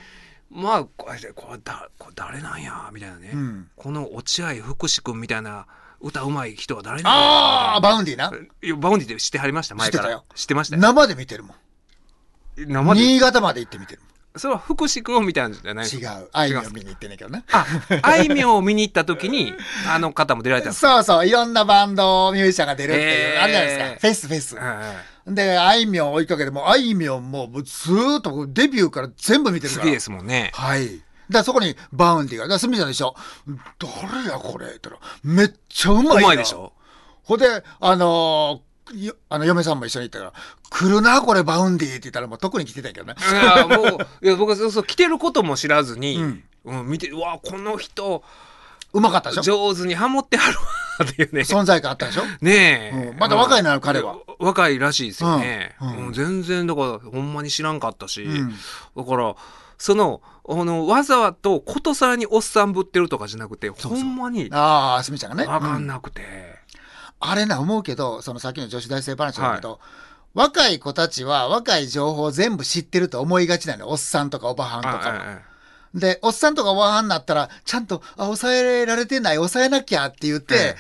[0.49, 3.31] まあ、これ、これ、だ、これ誰なんや、みたいなね。
[3.33, 5.67] うんこの落合福士君みたいな、
[6.01, 8.31] 歌うまい人は誰なんやああ、 Vaundyな。
[8.63, 10.03] いや Vaundyで知ってはりました、前から。
[10.03, 10.81] 知ってたよ知ってましたよ。
[10.81, 11.55] 生で見てるもん。
[12.57, 13.01] 生で？
[13.01, 14.09] 新潟まで行って見てるもん。
[14.37, 16.29] それは福士君を見たんじゃない違う。
[16.31, 17.43] あいみょん見に行ってんねんけどな。
[17.51, 17.65] あ、
[18.03, 19.53] あいみょんを見に行った時に、
[19.89, 23.99] あの方も出られたんですそうそう、いろんなバンドミュージシャンが出るっていう、えーあるじゃないですか。
[23.99, 24.55] フェスフェス。
[24.55, 24.93] は
[25.27, 29.85] いで、あいみょん追いかけて、もうあいみょんもうずーっとデビューから全部見てるから。
[29.85, 30.51] 好きですもんね。
[30.55, 31.01] はい。
[31.29, 33.15] だそこに Vaundyが、だすみちゃんでしょ。
[33.77, 34.65] 誰やこれ？
[34.67, 36.13] って言ったら、めっちゃうまいな。
[36.13, 36.73] うまいでしょ？
[37.23, 37.45] ほんで、
[37.79, 38.69] あのー
[39.05, 40.33] よあの、嫁さんも一緒に行ったから、
[40.71, 43.13] 来るな、これ、 Vaundyって言ったら、もう特に来てたけどね。
[43.19, 46.43] いや、もう、いや、 僕はそうそう、来てることも知らずに、うん。
[46.65, 48.23] うん、見て、うわ、この人、
[48.91, 49.43] うまかったでしょ？
[49.43, 50.63] 上手にハモってはるわ、
[51.05, 51.41] っていうね。
[51.41, 52.23] 存在感あったでしょ？
[52.41, 53.19] ねえ、うん。
[53.19, 54.15] まだ若いのよ彼は。
[54.39, 55.75] 若いらしいですよね。
[55.79, 55.89] うん。
[55.89, 56.07] うん。
[56.07, 58.49] うん全然、だから、ほんまに知らんかったし、うん。
[58.97, 59.35] だから、
[59.79, 65.47] その、あの、わざとことさらにおっさんぶってるとかじゃなくて、ほんまに、ああ、すみちゃんがね。
[65.47, 66.21] わかうんんなくて。
[67.21, 69.79] あれな、思うけど、そのさっきの女子大生話だけど、
[70.35, 73.89] 若い子たちは若い情報を全部知ってると思いがちなのよ。
[73.89, 75.01] おっさんとかおばはんとかは。
[75.15, 75.39] あ
[75.95, 80.75] で、おっさんとかおばはんになったら、ちゃんと、あ、抑えられてない、抑えなきゃって言って、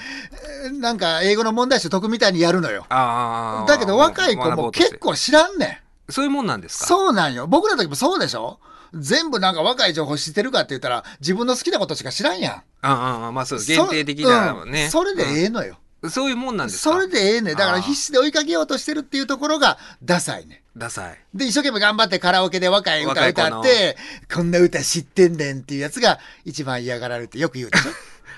[0.65, 2.85] えーなんか英語の問題集解くみたいにやるのよ。
[2.89, 6.11] ああだけど若い子も結構知らんねん。
[6.11, 6.85] そういうもんなんですか？
[6.85, 7.47] そうなんよ。
[7.47, 8.59] 僕らの時もそうでしょ？
[8.93, 12.53] 全部なんか若い情報知ってるかって言ったら、自分の好きなことしか知らんやん。
[12.53, 15.77] あああまあそう限定的なそ,、ね、うん、それでええのよ。
[16.01, 16.09] うん。
[16.09, 16.93] そういうもんなんですか？
[16.93, 20.63] それでええねんだから必死で追いかけようとしてるっていうところがダサいね。
[20.75, 21.17] んダサい。
[21.33, 23.97] で、一生懸命頑張ってカラオケで若い歌歌って、
[24.33, 27.91] こんな歌知ってんねんっていうやつが一番嫌がられてよく言うでしょ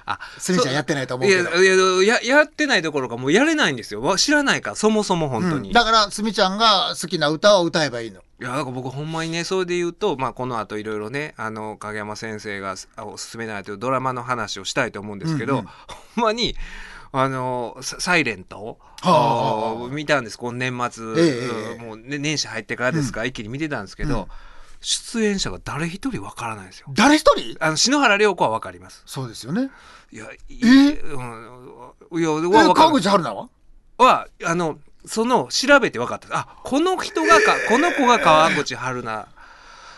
[0.05, 1.61] あスミちゃんやってないと思うけど。
[1.61, 4.01] いやいやややってないどころかもうやれないんですよ。
[4.01, 5.73] わ知らないからそもそも本当に、うん。
[5.73, 8.19] だから、すみちゃんが好きな歌を歌えばいいの。
[8.19, 15.65] いやだから僕ほんまにねそれで言うと、まあ、この後いろいろねあの影山先生があおすすめないというドラマの話をしたいと思うんですけど、うんうん。
[16.15, 16.55] ほんまに
[17.11, 20.37] あのササイレントはあ見たんです。
[20.37, 21.83] この年末、ええええ。
[21.83, 24.25] もう、ね、年始入ってからですか、一気に見てたんですけど、うん
[24.81, 26.87] 出演者が誰一人わからないんですよ。
[26.91, 27.55] 誰一人？
[27.63, 29.03] あの篠原涼子はわかります。
[29.05, 29.69] そうですよね。
[30.11, 30.91] いや、いえ？
[32.09, 33.49] うん、いや、えわ川る口春奈は？
[33.97, 36.27] は、あの、その、調べて分かった。
[36.35, 39.27] あ、この人がか、この子が川口春奈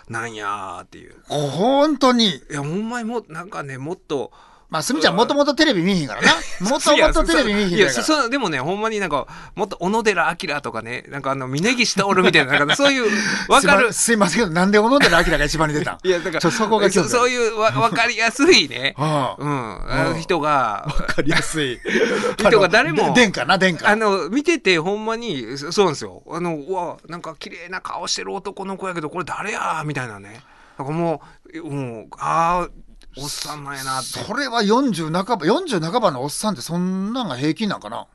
[0.09, 1.15] なんやーっていう。
[1.27, 2.35] 本当に。
[2.35, 4.31] いや、ほんまにもう、なんかね、もっと、
[4.73, 6.31] まあ、すみちゃんもともとテレビ見えへんからな。
[6.62, 8.03] もともとテレビ見えへんいや、 から。
[8.03, 13.05] そそでもね、ほんまになんか、もっと小野寺明とかね、なんかあの、峯岸徹みたいな、なんかそういう、
[13.49, 13.93] わかる。
[13.93, 15.97] すいませんけど、なんで小野寺明が一番に出たん？
[16.03, 19.38] いや、だから、そこがそそういうわ、わかりやすいね、は
[19.88, 21.79] あうん、人が、わかりやすい。
[22.39, 23.88] 人が誰もで殿下な、殿下。
[23.88, 26.23] あの、見ててほんまに、そそうなんですよ。
[26.31, 29.83] あの、うわ、なんか綺麗な顔してる男の子やけど、これ誰や？
[29.86, 30.41] みたいなね。
[30.77, 31.21] なんかも
[31.53, 32.69] う、もう、ああ、
[33.17, 34.19] おっさんなんやなって。
[34.19, 38.08] それは40半ば、40半ばのおっさんってそんなんが平均なんかな？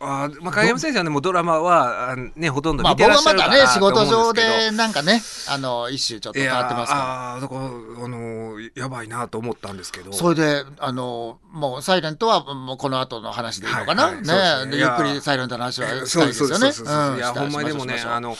[0.00, 7.60] あーまあ、影山先生はね、もうドラマは、あね、ほとんどまあ見てらっしゃ僕はまたね、るかなと仕事上でなんかね、あの、一種ちょっと変わってますかああーだから、
[8.04, 10.12] あのやばいなと思ったんですけど。
[10.12, 10.16] ら。
[10.16, 17.16] それで、あの、もう、サイレントは、もうこの後の話でいいのかな、はいはいねねでゆっくりサイレントの話はしたいですよね。
[17.16, 18.36] いや、ほんまにでもね、あの、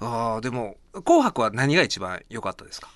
[0.00, 2.88] あーでも、紅白は何が一番良かったですか？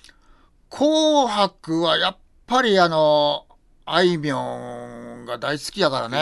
[0.69, 3.45] 紅白はやっぱりあの、
[3.85, 6.17] あいみょんが大好きやからね。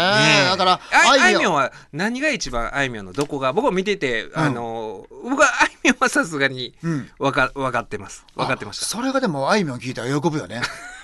[0.49, 3.53] だから、あいあいみょんは何が一番あいみょんのどこが？
[3.53, 7.09] 僕は見てて、あの僕はあいみょんはさすがにうん。
[7.19, 10.61] 分か分かってます分かってましたあそれがでもあいみょん聞いたら喜ぶよね。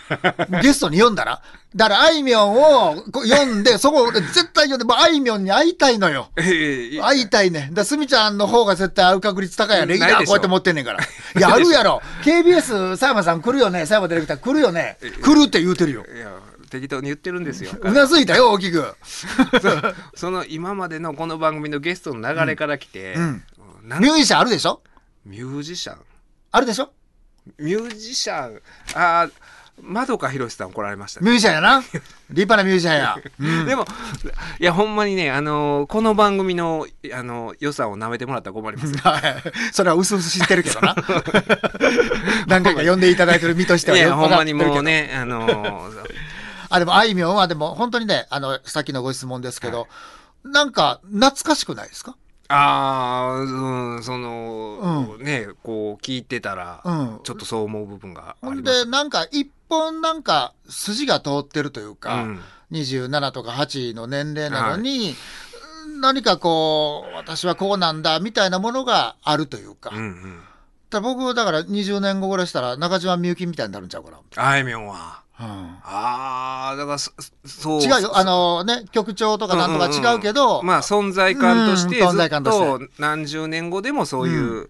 [0.62, 1.42] ゲストに読んだら？
[1.76, 6.30] だからあいみょんを読んで、そこで絶対読んで、もうあいみょんに会いたいのよ。
[6.38, 7.70] ええ会いたいね。
[7.74, 9.88] だすみちゃんの方が絶対会う確率高いやん。
[9.88, 11.00] レギュラーこうやって持ってんねんから。
[11.38, 12.02] いや、あるやろ。
[12.24, 13.82] KBS 佐山さん来るよね。
[13.82, 14.98] 佐山ディレクター来るよね。
[15.22, 16.06] 来るって言うてるよ。
[16.06, 16.32] いや
[16.70, 18.94] 適当に言ってるんですようなずいたよ、大きく。
[20.16, 23.44] その今までのこの番組のゲストの流れから来て、うん
[23.84, 24.82] ミュージシャンあるでしょ？
[25.26, 25.98] ミュージシャン
[26.52, 26.92] あるでしょ？
[27.58, 28.62] ミュージシャン
[28.96, 29.32] あー
[29.82, 31.80] まどかひろしさん怒られましたねミュージシャンやな。
[31.80, 31.94] 立
[32.32, 33.16] 派なミュージシャンや。
[33.40, 33.86] うんでも、
[34.60, 39.00] いや、ほんまにね、あのーこの番組の、あの良さを舐めてもらったら困りますよ。
[39.06, 39.44] はい。
[39.72, 40.96] それは薄々知ってるけどな。
[42.48, 46.12] 何回か呼んでいただいてる身としてはいよや、くほんまにわかってるけどもうね、あのー
[46.70, 49.88] あ、でも、あいみょんはでも、本当にね、あの、さっきのご質問ですけど、
[50.44, 52.16] なんか、懐かしくないですか？
[52.50, 58.86] ああ、うん、その、うね、こう聞いてたら、うんちょっとそう思う部分があります。
[58.86, 62.40] で、なんか、一本なんか、筋が通ってるというか、うん
[62.72, 65.16] 27とか8の年齢なのに、
[66.02, 69.92] 何かこう、私はこうなんだ、みたいなものがあるというか。
[69.94, 70.44] うん
[70.92, 71.02] うん。
[71.02, 75.22] 僕、だから20年後ぐらいしたら、中島みゆきみたいになるんちゃうかあいみょんは。
[75.40, 75.80] な。
[75.84, 77.12] ああ、だからそ、
[77.46, 77.82] そう。
[77.82, 78.18] 違うよ。
[78.18, 84.70] あのね、局長とかなんとか違うけど、まあ存在感としてうん存ずっ在感としてと何十年後でもそういう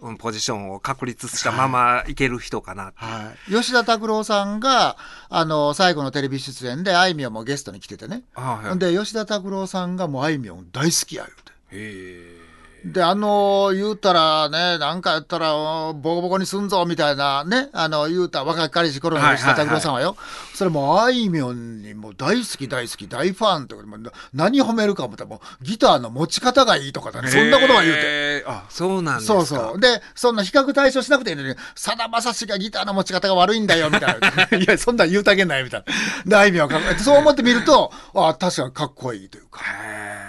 [0.00, 4.96] うんポジションを確立したままいける人かなはい、吉田拓郎さんが、
[5.28, 8.22] あの、最後のテレビ出演で、あいみょんもゲストに来ててね。
[8.34, 11.52] あはいで、吉田拓郎さんがもうあいみょん大好きや言うて。
[11.52, 12.47] へえ
[12.84, 15.52] で、あの、言うたらね、なんかやったら、
[15.92, 20.16] ボコボコにすんぞ、みたいなね、あの、言うた若かりし頃の吉田拓郎さんはよ、
[20.54, 24.00] それもうあいみょんにもう大好き大好き、大ファンとか、もう
[24.32, 28.44] 何褒めるか思ったら、もうギターの持ち方がいいとかだね、そんなことは言うて。
[28.46, 29.80] あそうなんですかそうそう。
[29.80, 34.28] で、そんな比較対象しなくていいのに、さだまさしがギターの持ち方が悪いんだよ、みたいな。
[34.56, 35.84] いや、そんなん言うたげんない、みたい
[36.24, 36.30] な。
[36.30, 39.62] で、あいみょんそう思ってみると、あ確かにかっこいいというか。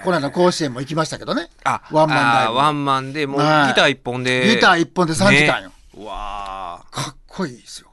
[0.03, 1.49] この間甲子園も行きましたけどね。
[1.63, 5.71] あワンマンライブあーワンマンでもうギはいター一本でギター一本で3時間よ。
[5.97, 7.89] わーかっこいいですよ。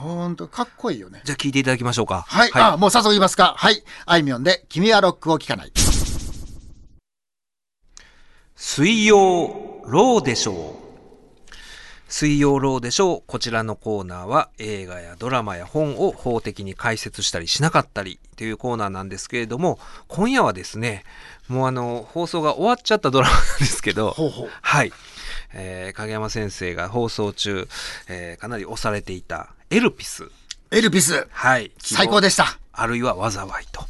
[0.00, 1.20] ほんと、かっこいいよね。
[1.24, 2.50] じゃあ聞いていただきましょうかはい。
[2.54, 3.54] あ、もう早速言いますか。
[3.58, 3.84] はい。
[4.06, 5.72] あいみょんで、君はロックを聴かない。
[8.56, 10.90] 水曜ローでしょう。
[12.08, 13.22] 水曜ローでしょう。
[13.26, 19.78] こちらのコーナーは映画やドラマや本を法的に解説したりしなかったりというコーナーなんですけれども、
[20.08, 21.04] 今夜はですね、
[21.50, 24.92] もうあの、放送が終わっちゃったドラマなんですけど、ほうほうはい。
[25.52, 27.68] えー影山先生が放送中、
[28.08, 30.30] えーかなり押されていたエルピス。
[30.70, 31.72] エルピス、はい。
[31.78, 32.58] 最高でした。
[32.72, 33.84] あるいは災いと。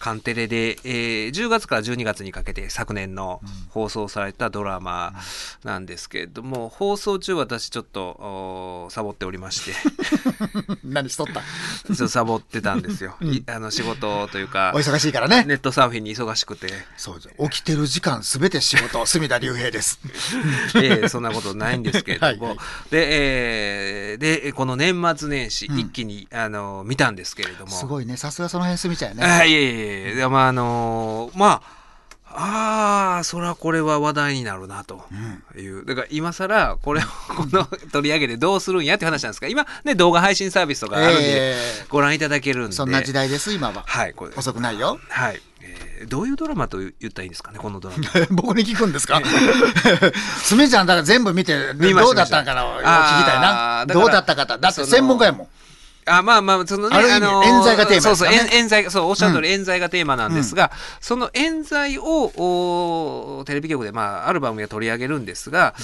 [0.00, 5.12] カンテレで、えー10月から12月にかけて昨年の放送されたドラマ
[5.62, 9.72] なんですけれども、放送中私ちょっとサボっておりまして、
[10.84, 11.26] 何しとっ
[11.94, 12.08] た？
[12.08, 13.16] サボってたんですよ。
[13.20, 15.44] いあの仕事というかお、忙しいからね。
[15.44, 17.20] ネットサーフィンに忙しくて、そう。
[17.50, 20.00] 起きてる時間すべて仕事、隅田隆平です。
[20.76, 28.16] えーそんなことないんですけれども、はいはいで、えーで、この年末年始、一気に、あの、見たんですけれども、すごいね。
[28.16, 29.32] さすがその辺隅ちゃんやね。
[29.32, 31.80] あいえいえいえ、でまああのーまあ、
[32.32, 35.02] ああ、そらこれは話題になるなと
[35.56, 35.84] いう。
[35.84, 37.04] だから今更これを
[37.36, 41.56] この取り上げてどうするんやって話なんですが、今ね、動画配信サービスとかあるんでえ
[41.88, 42.76] ご覧いただけるんで。
[42.76, 43.82] そんな時代です、今は。
[43.86, 44.32] はい、これ。
[44.36, 44.98] 遅くないよ。
[45.08, 45.40] はい。
[45.62, 48.04] えーどういうドラマと言ったらいいんですかね、このドラマ。
[48.30, 49.20] 僕に聞くんですか？
[50.42, 53.84] 隅ちゃんだから全部見て、どうだったんかな聞きたいな。
[53.86, 54.56] どうだったかだ。
[54.56, 55.48] だって専門家やもん。
[56.10, 60.70] あまあまあ、そのね、ある意味のー冤罪がテーマですそうそう、冤冤罪、そう、おっしゃる通り冤罪がテーマなんですが、
[61.00, 62.04] その冤罪を、
[63.38, 65.74] おテレビ局で、まあ、ある番組が取り上げるんですが、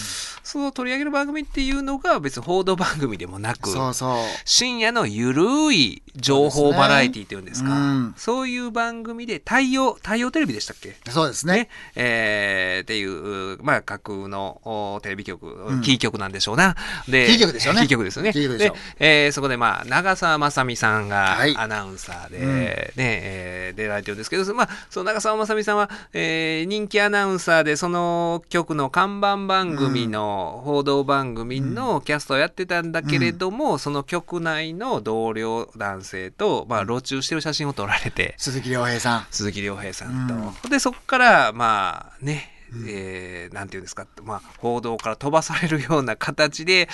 [0.42, 4.16] その取り上げる番組っていうのが別に報道番組でもなく、そうそう。
[4.44, 7.82] 深夜のゆるい情報バラエティっていうんですか、そうね。
[7.82, 8.14] うん。
[8.16, 10.96] そういう番組で、太陽、太陽テレビでしたっけ？
[11.10, 11.46] そうですね。
[11.56, 15.80] ね。、えー、っていう、まあ、架空のおテレビ局、ん。
[15.80, 16.74] キー局なんでしょうな。
[17.08, 17.82] で、キー局でしょうね。
[17.82, 18.32] キー局ですよね。
[18.32, 21.56] でえーそこで、まあ、長澤まさみさんがはい。
[21.56, 39.26] アナウンサーで、うんね、えー出られてるんですけど、まあ、その長澤まさみさんは、えー人気アナウンサーで、その局の看板番組の、報道番組のキャストをやってたんだけれども、その局内の同僚男性と、まあ、路中してる写真を撮られて、鈴木亮平さん。
[39.30, 42.55] 鈴木亮平さんと、でそこからまあね、
[42.86, 46.88] えーなんていうんですか、まあ、報道から飛ばされるような形で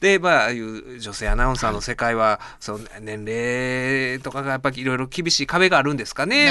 [0.00, 6.50] でまあああいう女性アナウンサーの世界は、その年齢とかがやっぱりいろいろ厳しい壁があるんですかね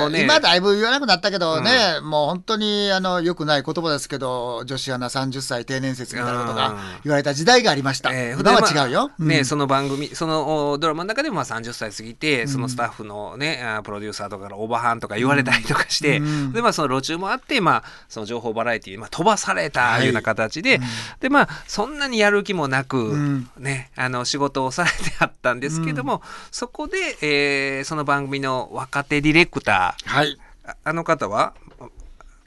[0.00, 0.24] もうね。
[0.24, 6.56] 今だいぶ言わなくなったけどね、もう本当にあの良くない言葉ですけど、女子アナ30歳定年説みたいなことうん。
[6.56, 8.12] が言われた時代がありました。
[8.12, 9.10] えー今は違うよ。
[9.18, 9.44] ね、うん。
[9.44, 16.52] その番組、そのおドラマの中でもまあ30歳過ぎて、そのスタッフのね、あプロデューサーとかからオーバーハンとか言われたりとかして、うん。
[16.52, 17.84] で、まあその路中もあって、まあ
[18.16, 20.00] その情報バラエティまあ飛ばされたはい。
[20.00, 20.80] いうような形で、
[21.20, 23.50] で、まあそんなにやる気もなく、ん。
[23.58, 30.38] ね、あの仕事をされてあったんですけども、そこで、えーその番組の若手ディレクター、はい。
[30.64, 31.52] ああの方は、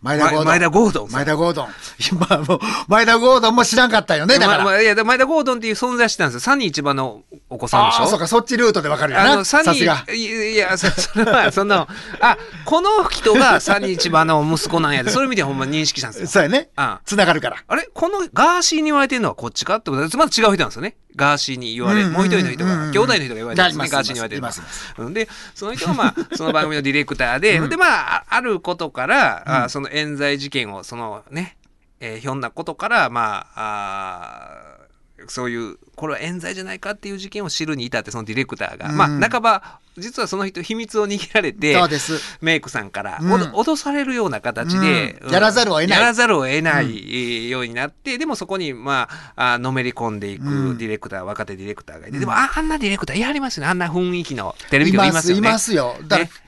[0.01, 0.45] 前田ゴードン。
[0.45, 1.67] ま前田ゴードン前田ゴードン。
[2.11, 4.63] 今もう、前田ゴードンも知らんかったよね、だから。
[4.63, 6.39] まいや、前田ゴードンっていう存在は知ってたんですよ。
[6.39, 8.03] サニー千葉のお子さんでしょ？
[8.03, 9.31] ああ、そうか、そっちルートでわかるよな。
[9.33, 9.97] あの、サニさすが。
[10.07, 11.87] ー、いやそ それは、その、
[12.21, 16.27] あ、この人がサニー千葉の息子なんやで、そういう意味ではほんま認識したんですよ。
[16.27, 16.99] そうやねあ。
[17.05, 17.57] つながるから。
[17.67, 17.89] あれ？
[17.93, 19.75] このガーシーに言われてるのはこっちか？
[19.75, 20.95] ってことで、また違う人なんですよね。
[21.15, 23.89] ガーシーに言われ、うんもう一人の人が、うんうん兄弟の人が言われてるんですね。
[23.89, 31.57] ガーシーに言われてるすで、その人がまあ、その番組のディレクターで、 で、まあ、ああることから、あその冤罪事件を、そのね、
[31.99, 34.79] えーひょんなことから、まあ、
[35.25, 42.21] あそういう、これは冤罪じゃないかっていう事件を知るに至って、そのディレクターが、うんまあ、半ば、実はその人、秘密を握られて、そうです。
[42.39, 55.49] メイクさんから、うん脅されるような形で、うんやらざるを得ないやらざるを得ないようになって、でもそこに、まあ、あのめり込んでいくうんディレクター、若手ディレクターがいて、うんでもああんなディレクターやりますよね、あんな雰囲気のテレビ局いいま、すすよね。
[55.49, 55.97] ますよ。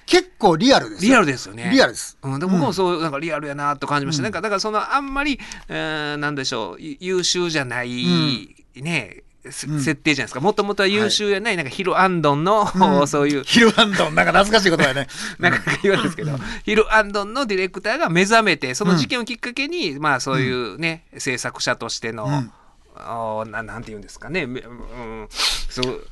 [0.06, 1.10] 結構リアルですよ。
[1.10, 1.70] リアルですよね。
[1.74, 2.18] リアルです。
[2.22, 4.24] うん、で僕もそう、なんかリアルやなと感じました。
[4.24, 10.40] なんか、だからその、あんまり、えーなんでしょう、ゆ優秀じゃない、ね、設定じゃないですか。
[10.40, 13.08] もともとは優秀やない、なんかヒルアンドンの、うん。
[13.08, 15.08] そういう、ヒルアンドン、なんか懐かしいことやね。
[15.40, 22.52] なんか言うんですけど、ヒルアンドンのディレクターが目覚めて、その事件をきっかけに、まあそういうね、制作者としての、うん。
[22.96, 26.08] あーななんて言うんですかね、めうん、そう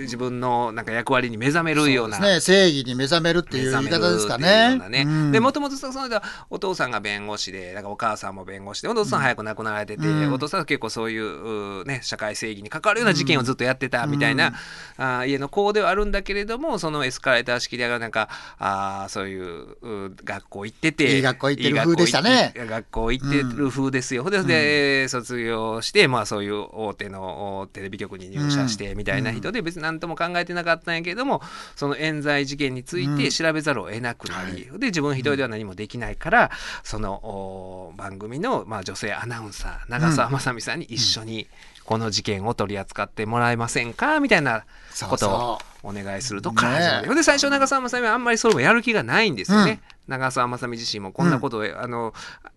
[0.00, 2.18] 自分のなんか役割に目覚めるような。
[2.18, 2.40] ね。
[2.40, 4.80] 正義に目覚めるっていう言い方ですかね。
[4.80, 5.32] うん。
[5.32, 10.32] でもともとその間お父さんが弁護士でだからお母さんも弁護士でお父さん早く亡くなられてて、うん。
[10.32, 14.54] お父さんは結構そういううね社会正義に関わるような事件をずっとやってたみたいな、
[14.96, 19.76] あー家の子ではあるんだけれどもそのエスカレーター式でなんかあーそういう
[20.08, 22.52] う学校行ってていい学校行ってる風でしたね。
[22.56, 31.42] 学校行ってる風ですよ、でで卒業してまあそういう大手のおテレビ局に入社してみたいな人で別に何とも考えてなかったんやけれども
[31.76, 36.50] その冤罪事件について調べざるを得なくなり、で自分一人では何もできないから、
[36.82, 41.46] そのお番組の、まあ、女性アナウンサー長澤まさみさんに一緒に
[41.84, 44.20] この事件を取り扱ってもらえませんか？
[44.20, 44.64] みたいな
[45.08, 49.80] ことをお願いするとから始まるねで最初長澤まさみはあんまりそれもやる気がないんですよね。
[50.08, 52.14] 長澤まさみ自身もこんなことを、あの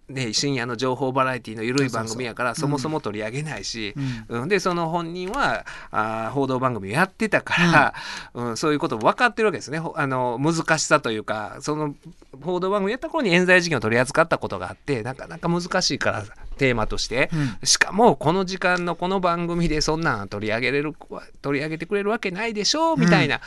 [0.10, 3.94] ね、深夜の情報バラエティの緩い番組やからそもそも取り上げないし、
[4.28, 4.50] うん。
[4.50, 7.94] でその本人はあー報道番組をやってたから、
[8.34, 8.58] うん。
[8.58, 9.80] そういうことも分かってるわけですね。
[9.80, 11.96] ほあの難しさというかその
[12.42, 16.24] 報道番組やった頃に冤罪事件を取り扱ったことがあってなかなか難しいから
[16.62, 17.32] テーマとして、
[17.64, 20.94] しかもこの時間のこの番組でそんなん取り上げれる
[21.42, 23.42] 取り上げてくれるわけないでしょうみたいな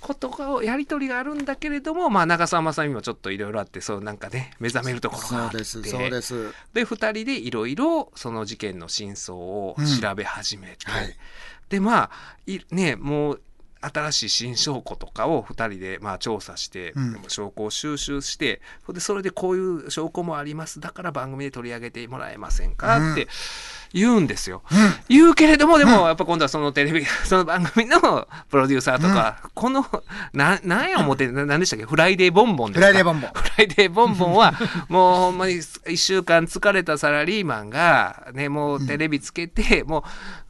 [0.00, 5.62] ことがやり取りがあるんだけれども、まあ、長澤まさみもちょっといろいろあってそうなんかね目覚めるところがあって。
[5.62, 6.54] そうです、です。
[6.74, 11.16] で2人でいろいろその事件の真相を調べ始めて、はい。
[11.68, 12.10] でまあ
[12.48, 13.40] いねもう
[13.80, 17.16] 新しい新証拠とかを2人でまあ調査して、うん。
[17.28, 20.80] 証拠を収集してそれでそれでこういう証拠もあります。
[20.80, 23.12] だから番組で取り上げてもらえませんか？
[23.12, 23.28] って
[23.96, 24.62] 言うんですよ。
[25.08, 29.84] 言うけれどもでもやっぱ今度はそのテレビ その番組のプロデューサーとか、この
[30.34, 31.86] ななんや思ってななんでしたっけ？
[31.86, 32.86] フライデーボンボンですか？
[32.88, 33.30] フライデーボンボン。
[33.32, 34.54] フライデーボンボンは
[34.88, 40.04] もうほんまに1週間疲れたサラリーマンがねもうテレビつけて、も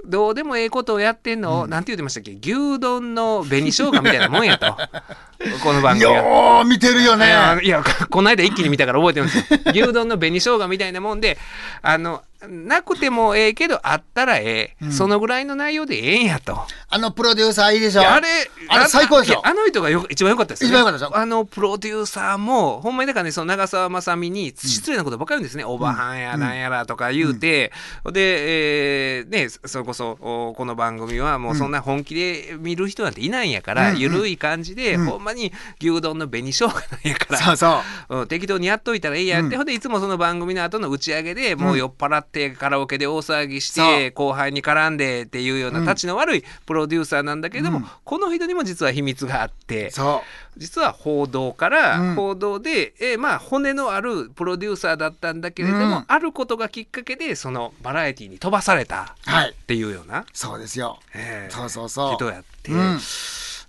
[0.04, 2.32] うどうでもええことをやってんのを、なんて言ってましたっけ？
[2.42, 4.76] 牛丼の紅生姜みたいなもんやと。
[5.62, 6.12] この番組は。
[6.22, 7.26] よー見てるよね。
[7.62, 7.68] い。
[7.68, 9.44] やこの間一気に見たから覚えてますよ。
[9.66, 11.38] 牛丼の紅生姜みたいなもんで
[11.82, 16.58] あのなくてもええけどあったらええ、そのぐらいの内容でええんやと。
[16.88, 18.02] あのプロデューサーいいでしょ？
[18.02, 18.28] あれ
[18.68, 19.46] あれ最高でしょ？
[19.46, 20.74] あの人がよ一番良かったですよ、ね。
[20.74, 21.18] 一番良かったでしょ？
[21.18, 27.72] あのプロデューサーもほんまにだからねその長澤まさみに失礼なことばっかり言うんですね、おばはんやなんやらとか言うて、
[28.12, 37.38] で、えーねそれこそおこの番組はもうそんな本気で見る人なんていないんやから、うんゆるい感じで、ほんまに牛丼の紅生姜なんやから。
[37.38, 37.80] そうそ
[38.10, 38.20] う。
[38.20, 42.25] うん、適当にやっといたらいいやって、ほんでいつもその番組の後の打ち上げでもう酔っ払って
[42.58, 50.22] カラオケで大騒ぎして、後輩に絡んでっていうような立ちの悪いプロデューサーなんだけれども、この人にも実は秘密があってそ
[50.56, 59.30] 実は報道から、うん報道で、えーまあ骨のあるプロデューサーだったんだけれども、うんあることがきっかけでそのバラエティに飛ばされたう。
[59.30, 59.50] はい。
[59.50, 60.98] っていうような、そうですよ。
[61.14, 62.72] えーそうそうそう人やって。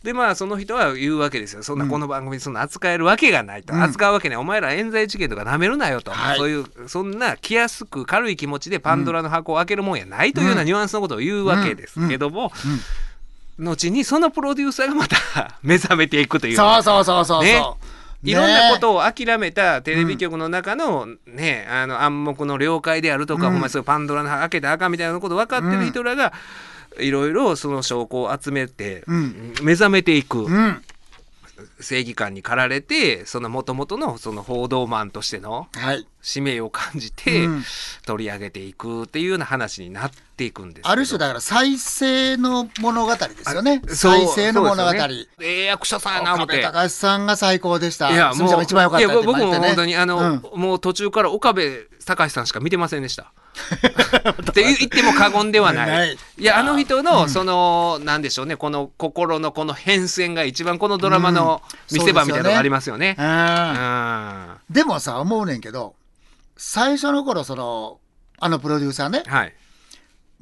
[0.01, 1.63] うんでまあその人は言うわけですよ。
[1.63, 3.83] そんなこの番組そんな扱えるわけがないと、うん。
[3.83, 6.37] 扱うわけないお前ら冤罪事件とかなめるなよと、はい。
[6.37, 12.51] そういうそんな気安く軽い気持ちでパンドラの箱を開けるもんやないというようなニュアンスのことを言うわけですけども、
[13.57, 15.17] 後にそのプロデューサーがまた
[15.63, 16.55] 目覚めていくという。
[16.55, 17.43] そうそうそうそうそう。
[17.43, 17.63] ね。
[18.23, 18.97] いろんなことを。
[18.97, 23.51] を諦めたテレビ局の中のね、あの暗黙の了解であるとか、うん。
[23.53, 26.33] ほんまにそうパンドラの箱開けたらあかんみたいなこと分かってる人らが、
[26.99, 30.45] いろいろその証拠を集めて、うん目覚めていく。
[30.45, 30.81] うん。
[31.79, 36.05] 正義感に駆られてその元々のその報道マンとしてのはい。
[36.27, 37.63] 使命を感じてうん
[38.05, 43.81] 取り上げていくっていうような話になっていくんですある種だから再生の物語ですよね。
[43.87, 44.91] 再生の物語。
[44.91, 46.59] ねええ役者さんやな思って。
[46.59, 48.11] 岡部隆さんが最高でした。
[48.11, 53.31] いや、すみちゃんが一番良かったっていや僕も本当に、あの、うんもう途中から岡部隆さんしか見てませんでした。
[54.41, 55.87] って言っても過言ではない。
[55.87, 61.61] ないいや、あの人の、その、なんでしょうね、この心のこの変遷が一番このドラマの
[61.91, 63.15] 見せ場みたいなのがありますよね。
[64.69, 65.95] でもさ、思うねんけど、
[66.57, 67.99] 最初の頃、その、
[68.39, 69.53] あのプロデューサーね、はい。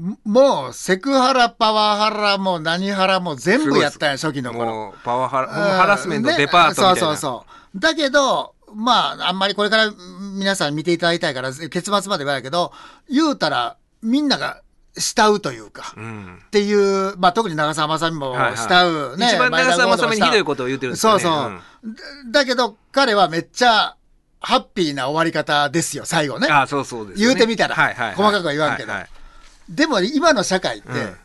[0.02, 4.94] んもうセクハラ、パワハラも何ハラも全部やったんや、初期の頃。
[5.04, 6.96] パワハラ、ハラスメントねデパートみたいな。
[6.96, 7.46] そうそうそ
[7.76, 7.80] う。
[7.80, 9.94] だけど、まあ、あんまりこれから
[10.38, 12.74] 皆さん見ていただきたいから、結末まで言わないけど、
[13.10, 14.62] 言うたら、みんなが
[14.98, 16.40] 慕うというか、うん。
[16.46, 19.28] っていう、まあ、特に長澤まさみもはいはい慕うね。
[19.28, 21.20] 一番長澤まさみにひどいとことを言ってるんですよね。
[21.20, 23.96] そうそう、だだけど、彼はめっちゃ、
[24.46, 26.48] ハッピーな終わり方ですよ、最後ね。
[26.50, 29.10] ああ、そうそうですよね、言うてみたらはいはいはい細かくは言わんけどはいはい
[29.70, 31.18] でも、今の社会って、うん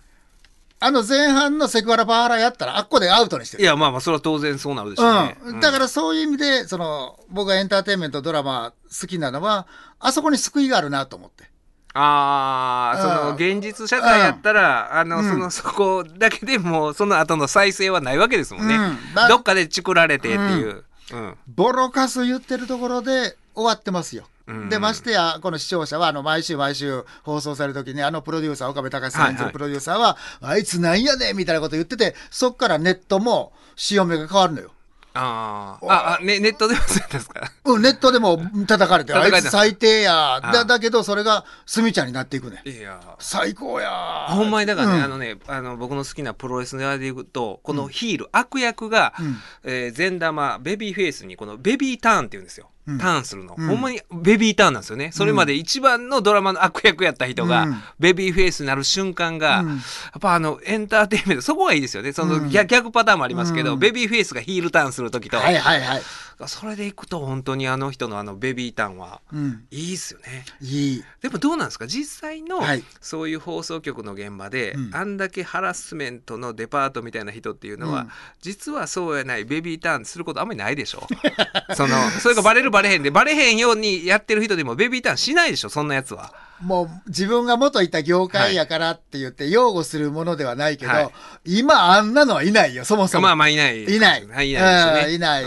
[0.83, 3.63] あの前半のセクハラパワハラやったら、あっこでアウトにしてる。
[3.63, 5.37] いや、まあまあ、それは当然そうなるでしょうね。
[5.45, 9.67] うん、だからそういう意味で、その、僕がエンターテインメントドラマ好きなのは、
[9.99, 11.51] あそこに救いがあるなと思って。
[11.93, 18.77] ああ、そのうん現実社会やったら、あの、うんその、そこだけでも、その後の再生はないわけですもんね。
[18.77, 20.85] うんだどっかでチクられてっていう。
[21.13, 21.37] うん。
[21.49, 24.25] ボロカス言ってるところで終わってますよ。
[24.47, 34.73] うんでましてやこの視聴者はあの毎週毎週放送される時にあのプロデューサー岡部隆さん演プロデューサーは、あいつなんやねんみたいなこと言っててそっからネットも潮目が変わるのよ。
[35.15, 36.75] あーあ、あ、ね、ネットで
[37.11, 37.53] ですか？
[37.65, 40.37] うん、ネットでも叩かれて、あいつ最低や。
[40.37, 42.63] あだだけど、それが、すみちゃんになっていくね。
[42.65, 44.27] いや最高や。
[44.31, 52.71] ほんまにだからね、うんあのね、あの、僕の好きなプロレスのやでいくと、このヒール、悪役が、うんえー善玉、ベビーフェイスに、このベビーターンって言うんですよ。
[52.87, 55.13] うんターンするの、うんほんまにベビーターンなんですよね。
[55.13, 62.13] それまで一番のドラマの悪役やった人が、うんベビーフェイスになる瞬間が、うんやっぱあの、エンターテインメント、そこがいいですよね。
[62.13, 66.03] そのうん逆逆パターンもありますけど、うんベビーフェイスがヒールターンするときと、はいはいはい。
[66.47, 69.67] それでいくと本当にあの人のあのベビーターンは、うん。
[69.71, 70.45] いいっすよね。
[70.61, 71.05] いい。
[71.23, 71.87] でもどうなんですか？
[71.87, 78.09] 実際の、はいそういう放送局の現場で、うんあんだけハラスメントのデパートみたいな人っていうのは、うん
[78.43, 81.07] 実はそうやないベビーターンすることあんまりないでしょ
[81.77, 85.69] そのそれがバレるバレへんでバレへんようにやってる人でもベビーターンしないでしょ？
[85.69, 86.33] そんなやつは。
[86.61, 91.11] もう自分が元いた業界やからって言って擁護するものではないけど、はい
[91.45, 93.23] 今あんなのはいないよ、そもそも。
[93.23, 93.85] まあまあいない。
[93.85, 94.27] いない。
[94.27, 95.05] はいいないね。
[95.07, 95.45] うんいない。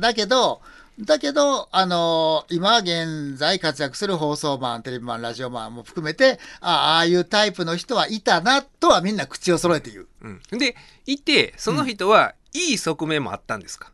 [0.00, 0.60] だけど、
[1.00, 10.06] だけど、あのー今現在活躍する放送マン、テレビマン、ラジオマンも含めて、あああいうタイプの人はいたな、とはみんな口を揃えて言う。
[10.22, 10.58] うん。
[10.58, 10.76] で
[11.06, 13.90] いてその人は、いい側面もあったんですか？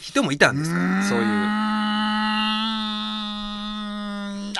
[0.00, 0.76] 人もいたんですか？
[1.08, 1.24] そういう。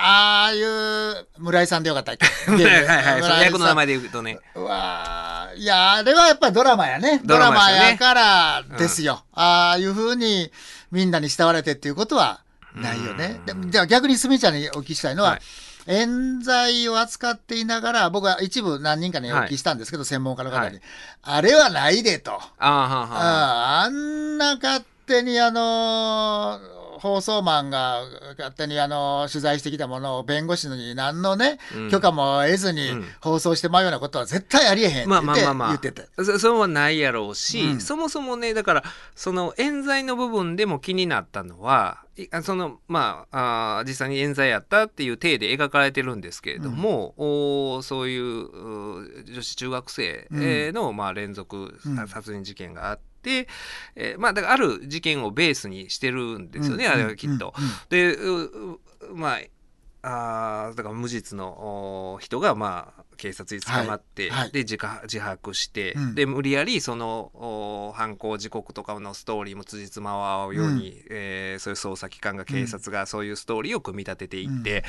[0.04, 2.12] ああいう村井さんでよかった。
[2.12, 3.42] っけはいはいはい。
[3.44, 4.38] 役の名前で言うとね。
[4.56, 7.20] うわーいやあれはやっぱりドラマやね。
[7.22, 10.50] ドドラマやからですよ、ああいうふうに
[10.92, 12.42] みんなに慕われてっていうことは
[12.74, 13.40] ないよね。
[13.46, 15.40] ででは逆にすみちゃんにお聞きしたいのは、はい。
[15.86, 20.80] 冤罪を扱っていながら僕は一部何人かにお聞きしたんですけど、専門家の方に、はい
[21.22, 22.32] あれはないでと。
[22.58, 26.60] ああんな勝手にあの
[27.02, 28.02] 放送マンが
[28.38, 31.90] 勝手にあの取材してきたものを弁護士に何のね、うん。
[31.90, 33.04] 許可も得ずにうん。
[33.20, 35.42] 放送してまうようなことは絶対ありえへんってま言って。
[35.42, 35.68] あまあまあまあ。
[35.70, 36.08] 言ってて。
[36.16, 37.80] そそれはないやろうし、うん。
[37.80, 38.84] そもそもねだから
[39.16, 42.04] その冤罪の部分でも気になったのは
[42.42, 52.06] そのまああー実際に冤罪やったっていう体で描かれてるんですけれども、おーそういう女子中学生えーの、まあ、連続うん。
[52.06, 57.54] 殺人事件があって、えーまあだからある事件をベースにしてるんですよね、うんあれはきっと。
[57.56, 58.16] うんうんで
[59.14, 59.38] まあ
[60.04, 64.52] あーだから無実のお人がまあ警察に捕まって、はいはい。
[64.52, 66.14] で自家自白して、うん。
[66.14, 74.84] で無理やりそのお犯行時刻とかのストーリーも辻褄を合うように、えーそういう捜査機関が警察がそういうストーリーを組み立てていって、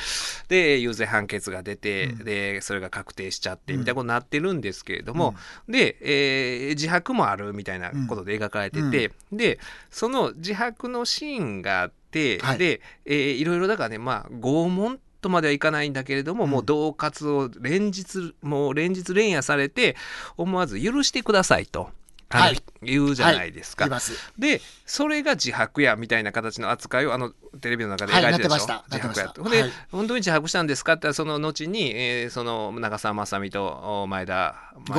[0.47, 2.23] で有罪判決が出て、うん。
[2.23, 3.79] でそれが確定しちゃってうん。
[3.79, 5.35] みたいなことになってるんですけれども、
[5.67, 9.59] で、えー自白もあるみたいなことで描かれてて、で
[9.91, 12.57] その自白のシーンがあって、はい。
[12.57, 16.51] で、えーいろいろだからねまあ拷問とまではいかないんだけれども、うん。
[16.51, 19.95] もう恫喝を連日もう連日連夜されて
[20.37, 21.89] 思わず許してくださいと。
[22.29, 22.59] はい。
[22.81, 24.13] 言うじゃないですか、います。
[24.37, 29.23] でそれが自白やみたいな形の扱いをあのテレビの中ではい描いてるでしょ、なってました。
[29.23, 34.55] 自白やとで、本当に自白したんですかってその後に、えーその長澤まさみとお前田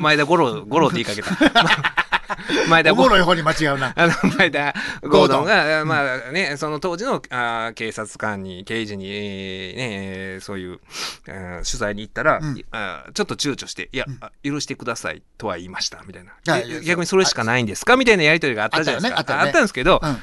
[0.00, 2.07] 前田五郎五郎って言いかけた
[2.68, 3.92] 前田おもろい方に間違うな。
[3.96, 9.88] あの前田ゴードンゴが、まあね、その当時のあー警察官に、刑事に、えーね
[10.34, 10.80] えーそういう、
[11.24, 16.60] 取材に行ったら、うんいあーちょっと躊躇して、いや、あ許してくださいとは言いました、みたいな。
[16.82, 19.18] 逆にそれしかないんですかみたいなやりとりがあったじゃないですか。
[19.18, 20.18] あったよねあったよねんですけど、うん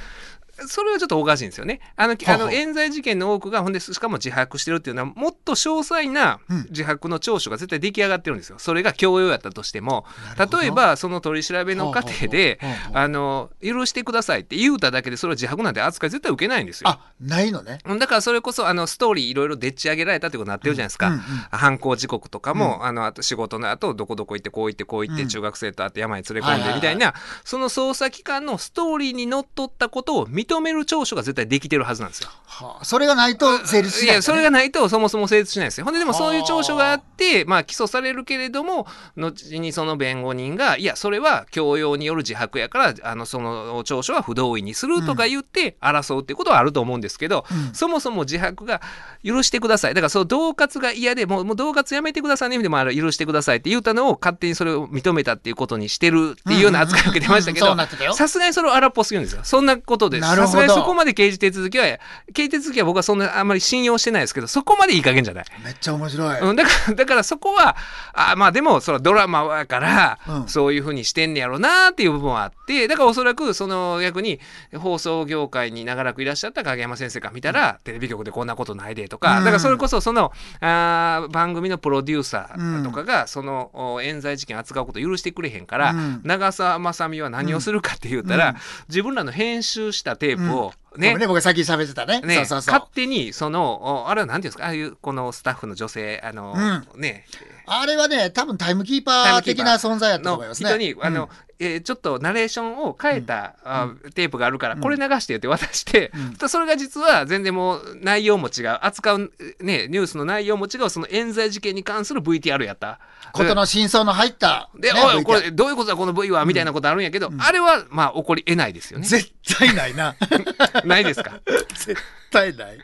[0.67, 1.81] それはちょっとおかしいんですよね。
[1.95, 8.59] あの、あの冤罪事件の多くが、ほんで、しかも自白してるっていうのは、もっと詳細なうん自白の調書が絶対出来上がってるんですよ。
[8.59, 10.05] それが強要やったとしても。
[10.37, 12.59] 例えば、その取り調べの過程で
[12.93, 16.89] あの、許してくださいって言うただけで、それは自白なんて扱い絶対受けないんですよ。
[16.89, 17.79] あ、ないのね。
[17.99, 25.27] だからそれこそあのストーリーいろいろでっち上げられたってことになってるじゃないですか、うんうん犯行時刻とかも、あのあと仕事の後どこどこ行ってこう行ってこう行って、うん。
[25.29, 26.97] 中学生と会って山に連れ込んはいはいはいでみたい。
[26.97, 32.29] な、その捜査機関のストーリーにのっとったことを認める調書が絶対できてるはずなんですよ。
[32.45, 35.79] はあ、それがないと成立しないね、いやそれがないとそもそも成立しないです。
[35.79, 35.85] よ。
[35.85, 47.73] ほんででもそういう調書があって、まあ、起訴されるけれども後にその弁護人がいやそれは強要による自白やからあのその調書は不同意にするとか言って争うっていうことはあると思うんですけど、うん。
[47.73, 48.81] そもそも自白が
[49.23, 49.93] 許してください。
[49.93, 59.41] だからその恫喝が嫌でもうもう恫喝やめてくださいねでもある許してくださいって言ったのを勝手にそれを認めたっていうことにしてるっていうような扱いを受けてましたけどさすがにそれは荒っぽすぎるんですよ。
[59.43, 61.85] そんなことでなるほどさすがにそこまで刑事手続きは
[62.33, 65.45] 刑事手続きは僕はそんなあんまり信用してないですけどそこまでいい加減じゃない。
[65.63, 66.39] めっちゃ面白い。
[66.39, 67.75] うん、だから、 だからそこは、
[68.13, 70.47] あまあでも、そのドラマやから、うん。
[70.47, 74.39] そういうふうにしてんねやろうなっていう部分はあって、だからおそらく、その逆に
[74.75, 79.43] 放送業界に長らくいらっしゃった影山先生から見たら、テレビ局でこんなことないでとか、うん。
[79.43, 80.31] だからそれこそその、
[80.61, 86.21] あー番組のプロデューサーとかが、そのお冤罪事件扱うことを許してくれへんから、うん。
[86.23, 88.55] 長澤まさみは何をするかって言ったら、うん。
[88.89, 91.07] 自分らの編集したテープを、ね。
[91.09, 92.21] ごめんね、僕が先に喋ってたね。
[92.21, 92.73] ね、そうそうそう。
[92.73, 92.91] 勝。
[92.93, 94.65] 手にそのおあれは何ていうんですか？
[94.65, 96.55] ああいうこのスタッフの女性あの、
[96.95, 97.25] ね。
[97.67, 100.69] あれはね、多分タイムキーパー的な存在やとの思いますね。
[100.69, 101.29] 人に、あのうん。
[101.57, 106.11] えーちょっとナレーションを変えた、あテープがあるからこれ流してって渡して、
[106.41, 106.49] うん。
[106.49, 112.99] それが実は全然もう内容も違う扱う、ね、ニュースの内容も違うその冤罪事件に関する VTR やった。
[113.31, 119.07] ことの真相の入った、で、ねおいこれどういうことだこの V はみたいなことあるんやけど、あれはまあ起こり得ないですよね。
[119.07, 120.15] 絶対ないな。
[120.85, 121.33] ないですか？
[121.75, 121.95] 絶
[122.31, 122.77] 対ない。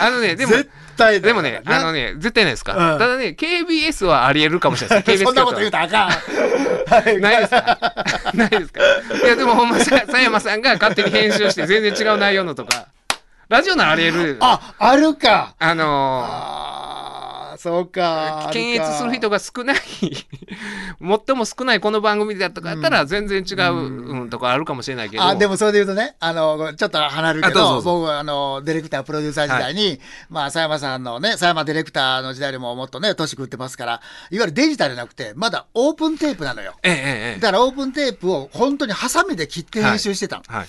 [0.00, 1.20] あのねでも絶対。
[1.20, 2.92] でもね、あのね、ね、絶対ないですか？
[2.94, 5.22] うんただね、KBS はあり得るかもしれないです。
[5.22, 6.10] KBS そんなこと言うたらあかん。
[7.04, 8.32] は いないですか？
[8.34, 8.80] ないですか？
[9.24, 12.86] いや、でもほんまさ、佐山さんが勝手に編集して全然違う内容のとか、
[13.48, 14.36] ラジオならあり得る。
[14.40, 15.54] あ、あ、あるか。
[15.60, 17.21] のああ、
[17.62, 18.48] そうか。
[18.48, 19.76] ー、検閲する人が少ない、
[20.98, 25.22] 最も少ないこの番組だとかやったら全然違う、うん、とかあるかもしれないけど。
[25.22, 34.00] あでもそれで言うとね、あの、ちょっと離れるけど、あど僕はあの、ディレクター、プロデューサー時代に、まあ、佐山さんのね、佐山ディレクターの時代でももっとね、年食ってますから、いわ
[34.30, 36.74] ゆるデジタルじゃなくて、まだオープンテープなのよ。
[36.82, 40.42] えええええだからオープンテープを本当にハサミで切って編集してたの。
[40.50, 40.52] え。
[40.52, 40.66] はい。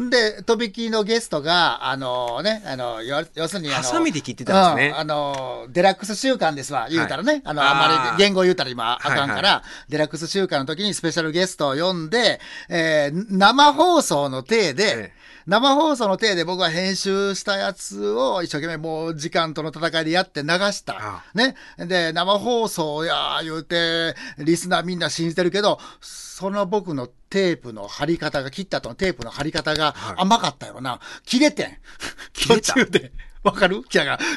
[0.00, 4.92] んで、とびきりのゲストが、あのね、あの、要要するにあの、ハサミで切ってたんですね。
[4.94, 7.42] うんあの、デラックス週間ですわ、言うたらね。
[7.44, 9.92] あの、あんあーまり言語言うたら今あかんから、はい。
[9.92, 20.96] デラックス週間の時にスペシャルゲストを呼んで、えー生放送の体で、ええ生放送の体で僕は編集したやつを一生懸命もう時間との戦いでやって流した。
[20.98, 21.56] あね。
[21.78, 31.00] で、生放送や言うて、リスナーみんな信じてるけど、その僕のテープの貼り方が、切った後のテープの貼り方がはい甘かったよな。
[31.24, 31.78] 切れてん。
[32.32, 33.12] 切れた 途中で。
[33.42, 33.82] わかる？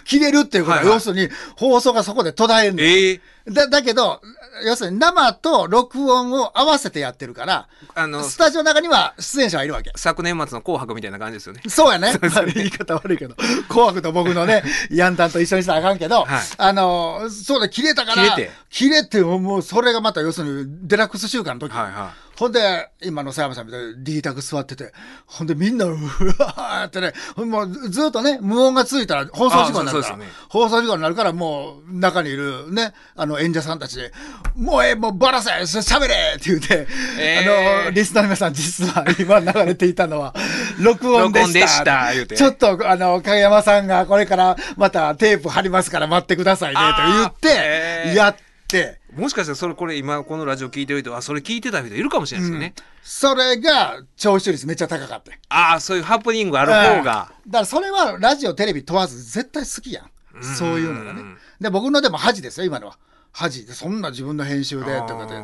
[0.03, 2.81] 切れるっていうことは、はいはい要するに放送がそこで途絶えんの。
[2.81, 4.21] ええだだけど、
[4.65, 9.91] 要するに生と録音を合わせてやってるから、あの、スタジオの中には出演者はいるわけ。
[9.95, 11.61] 昨年末の紅白みたいな感じですよね。
[11.67, 12.13] そうやね。
[12.21, 13.35] まあ言い方悪いけど。
[13.69, 21.75] 紅白と僕のね、ヤンタンと一緒にしたらあかんけど、はいあの、そうだ、切れたから、切れて切れて、もうそれがまた要するにデラックス週間の時。
[21.75, 24.91] はいはほんで、今の佐山さんみたいに D 卓座ってて、
[25.25, 34.11] ほんでみんな、うわーってね、もうずずっとね、無音がついたら放送事故になるから、あそうそうですよね放送事故になるから、もう中にいるね、あの演者さんたちで、
[34.55, 36.87] もうええ、もうバラせ、しゃべれって言って、
[37.19, 40.33] えーあの、リスナーの皆さん実は今流れていたのは、
[40.79, 41.49] 録音でした。
[41.49, 48.35] 録音でした言うてちょっと、あの、影山さんがこれからまたテープ貼りますから待ってくださいね、と言って、ーやっ
[48.67, 55.37] て、もしかしたらそれこれ今このラジオ聞いてる人あそれ聞いてた人いるかもしれないですよね、それが聴取率めっちゃ高かったよ。
[55.49, 60.09] ああそういうハプニングある方が、うんだからそれはラジオ、テレビ問わず絶対好きやん。
[60.41, 61.21] そういうのがね。
[61.61, 62.97] で、僕のでも恥ですよ、今のは。
[63.37, 65.35] 恥で、そんな自分の編集でとかで。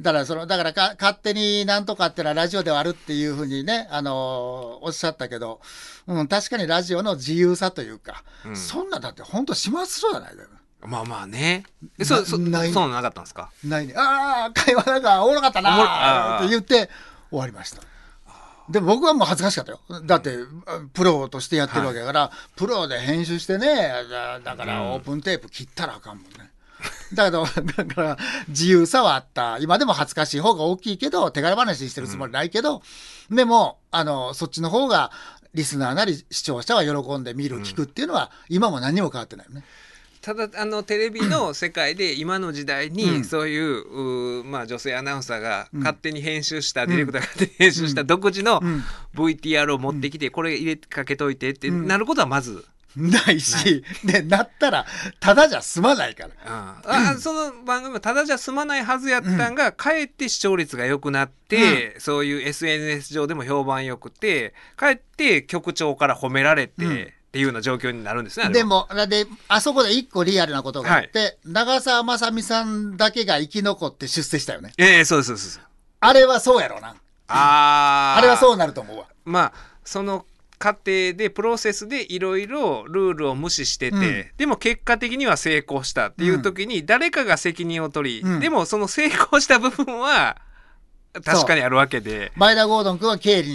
[0.00, 5.60] だから、その、だからか、勝手になんとかってのはラジオではあるっていうふうにね、あのーおっしゃったけど、
[6.06, 8.22] うん、確かにラジオの自由さというか、
[8.54, 10.48] そんなだって本当始末書じゃないだよ。
[10.82, 11.64] まあまあね。
[11.98, 13.50] えそう、そ、そうないなかったんですか？
[13.64, 13.94] ないね。
[13.96, 16.90] ああ、会話なんかおもろかったなーって言って
[17.30, 17.82] 終わりました。
[18.68, 19.80] でも僕はもう恥ずかしかったよ。
[20.04, 20.36] だって、
[20.66, 26.50] あプロとしてやってるわけだから、プロで編集してね、だだからオープンテープ切ったらあかんもんね。
[27.14, 28.18] だけど、だから
[28.48, 29.58] 自由さはあった。
[29.58, 32.82] 今でも恥ずかしい方が大きいけど、手柄話にしてるつもりないけど、
[33.30, 35.10] でも、あの、そっちの方が、
[35.54, 39.64] リスナーなり視聴者は喜んで見る、聞くっていうのは、今も何にも変わってないよね。
[40.20, 42.92] ただあのテレビの世界で今の時代うん。
[42.92, 48.84] にそういう,、うーまあ、女性アナウンサーが勝手に編集した、ディレクターが勝手に編集した独自のうん。
[49.14, 52.64] VTR を持ってきて、これ入れかけといてってなることはまず、
[52.96, 54.86] ないし、で、なったら、
[55.20, 56.30] ただじゃ済まないから。
[56.46, 67.12] ああその番組はただじゃ済まないはずやったんが、かえって視聴率が良くなって、そういう SNS 上でも評判良くてかえって局長から褒められて、うん。
[67.28, 74.72] っていうような状況になるんですねでも、だって、あそこで一個リアルなことがあって、長澤まさみさんだけが生き残って出世したよね。
[74.78, 75.60] ええそうですそうです
[76.00, 76.96] あれはそうやろうな。
[77.28, 79.06] ああれはそううなると思うわ。
[79.26, 79.52] まあ
[79.84, 80.24] その
[80.58, 84.26] 過程でプロセスでいろいろルールを無視してて、うん。
[84.36, 88.40] でも結果的には成功したっていう時に誰かが責任を取り、うん。
[88.40, 90.36] でもその成功した部分は
[91.24, 92.32] 確かにあるわけで。
[92.36, 93.48] 前田ゴードン君は経理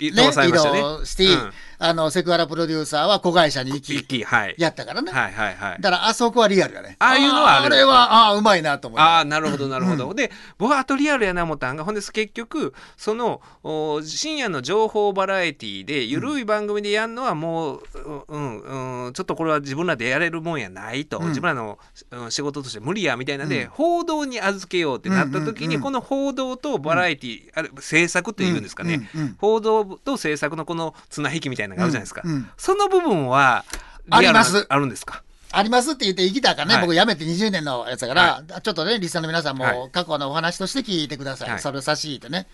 [0.00, 4.54] に、いね、通され移ましたね動して、うんあの、セクハラプロデューサーは子会社に行一き、気はい。
[4.58, 5.12] やったからね。
[5.12, 5.80] はいはいはい。
[5.80, 6.96] だから、あそこはリアルやね。
[6.98, 7.74] ああいうのはある。
[7.74, 9.00] あれは、ああ、うまいなと思う。
[9.00, 17.82] ああなるほどなるほど、で僕はあとリアルやな思ったんがほんで結局そのお深夜の情報バラエティでゆるい番組でやるのはもう、
[18.28, 21.78] うんうん、ちょっとこれは自分らでやれるもんやないと、うん自分らの、
[22.10, 25.82] うん仕事として無理やみたいなんで、報道に預けようってなった時に、うんうんうん。
[25.82, 29.36] この報道とバラエティ、あれ制作っていうんですかね、うんうんうん。
[29.38, 32.50] 報道と制作のこの綱引きみたいなのがあるじゃないですか、うんうん。
[32.56, 33.64] その部分は
[34.10, 34.66] あります。
[34.68, 35.22] あるんですか？
[35.50, 36.86] ありますって言って生きたからね、はい。
[36.86, 41.50] 僕辞めて20年のやつだから、ちょっとね、リスナーの皆さんはも過去のお話として聞いてください。
[41.50, 41.58] はい。
[41.58, 42.46] それを差し引いてね。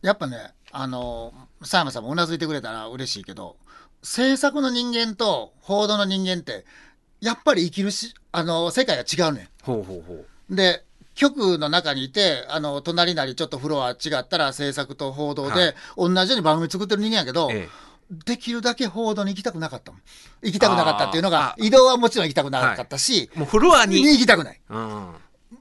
[0.00, 3.56] やっぱね、あの、佐山さんもうなずいてくれたら嬉しいけど、
[4.02, 6.64] 制作の人間と報道の人間って、
[7.20, 10.52] やっぱり生きるし、あの、世界が違うねほうほうほう。
[10.52, 10.56] ん。
[10.56, 10.84] で、
[11.14, 17.68] 局の中にいて、あの、隣なりちょっとフロア違ったら制作と報道はで、同じように番組作ってる人間やけど、え
[18.26, 20.00] できるだけ報道に行きたくなかったもん。
[20.42, 24.60] 行きたくなかったっていうのあが、ー移動はもちろん行きたくなかったし、え、もうフロアにに、行きたくない。
[24.68, 25.14] うん、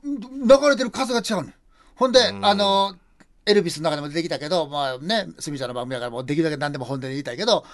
[0.03, 1.51] 流れてる数が違うの。
[1.95, 2.95] ほんで、うんあの、
[3.45, 7.65] エルビスの中でも出てきたけど、まあね、スミちゃんの番組だからもうできるだけ何でも本音で言いたいけど、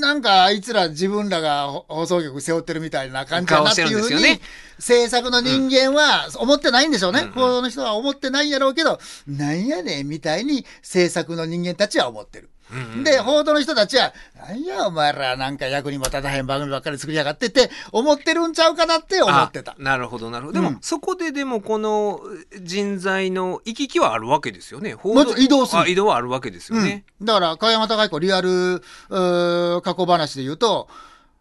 [0.00, 4.40] なんかあいつら自分らがほ放送局背負ってるみたいな感じだなっていうふうに、ね
[4.78, 7.20] 制作の人間は思ってないんでしょうね。
[7.20, 12.50] うんうん報道の人は思ってないんやろうけど、なんやねんみたいに制作の人間たちは思ってる。
[12.72, 19.82] うんうんで、報道の人たちは、なんやお前らなんか役にも立たへん番組ばっかり作りやがってって思ってるんちゃうかなって思ってたあ。
[19.82, 20.60] なるほどなるほど。
[20.60, 22.20] でも、うんそこででもこの
[22.60, 24.94] 人材の行き来はあるわけですよね。
[24.94, 27.04] 報もちろん移動するあ移動はあるわけですよね。
[27.20, 28.82] うん、だから、川山隆彦リアル、
[29.82, 30.88] 過去話で言うと、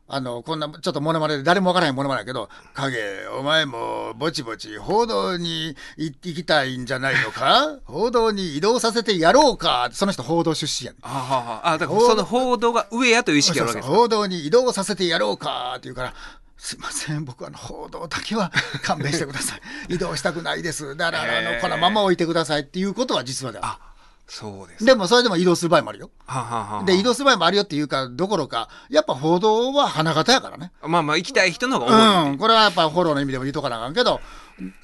[0.07, 7.79] あの、こんな、ちょっとモノマネで誰もわからへんモノマネだけど、影、お前もぼちぼち報道に行行きたいんじゃないのか？
[7.85, 9.89] 報道に移動させてやろうか？
[9.93, 11.01] その人報道出身やねん。
[11.03, 16.13] あははあだからその報道が上やという意識があるわけです報道に移動させてやろうかって言うから、
[16.57, 18.51] すいません、僕あの報道だけは
[18.83, 19.61] 勘弁してください。
[19.95, 20.95] 移動したくないです。
[20.95, 23.59] だから、あの、このまま置いてくださいっていうことは実はだ。
[23.63, 23.79] あ
[24.27, 24.85] そうです。
[24.85, 26.09] でもそれでも移動する場合もあるよ。
[26.25, 30.71] ははははで、移動する場合もあるよっていうか、どころか、やっぱ報道は花形やからね。
[30.81, 32.31] まあまあ行きたい人の方が多い。
[32.31, 32.37] うん。
[32.37, 34.19] これはやっぱフォローの意味でも言うとかなあかんけど、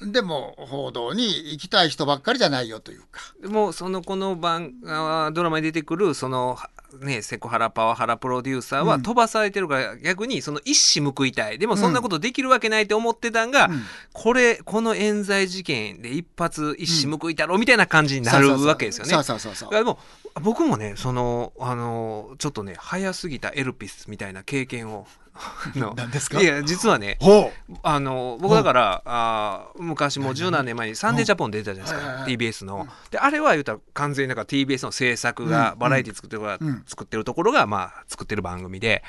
[0.00, 3.20] でも報道に行きたい人ばっかりじゃないよというか。
[3.48, 6.56] もうそのこの番あドラマに出てくるその
[6.98, 9.02] ねセクハラパワハラプロデューサーはうん。
[9.02, 11.58] 飛ばされてるから逆にその一矢報いたい。
[11.58, 13.82] でもそんなことできるわけないと思ってたんが、うん。
[14.12, 19.12] これこの冤罪事件で一発一矢報いたろみたいな感じになるわけですよね。
[19.12, 19.70] そうそうそうそう。
[19.70, 19.98] いやでも
[20.42, 25.06] 僕もねそのあのちょっとね早すぎたエルピスみたいな経験を
[25.96, 26.40] 何ですか？
[26.40, 27.50] いや実はねほ
[27.82, 32.86] あの僕だから、あー昔もう十何年前に「サンデージャポン」出てたじゃないですか、TBS の。
[33.10, 35.78] であれは言うたら完全になんか TBS の制作が、うん。
[35.78, 36.42] バラエティ作ってる
[36.86, 39.02] 作ってるところがまあ作ってる番組で。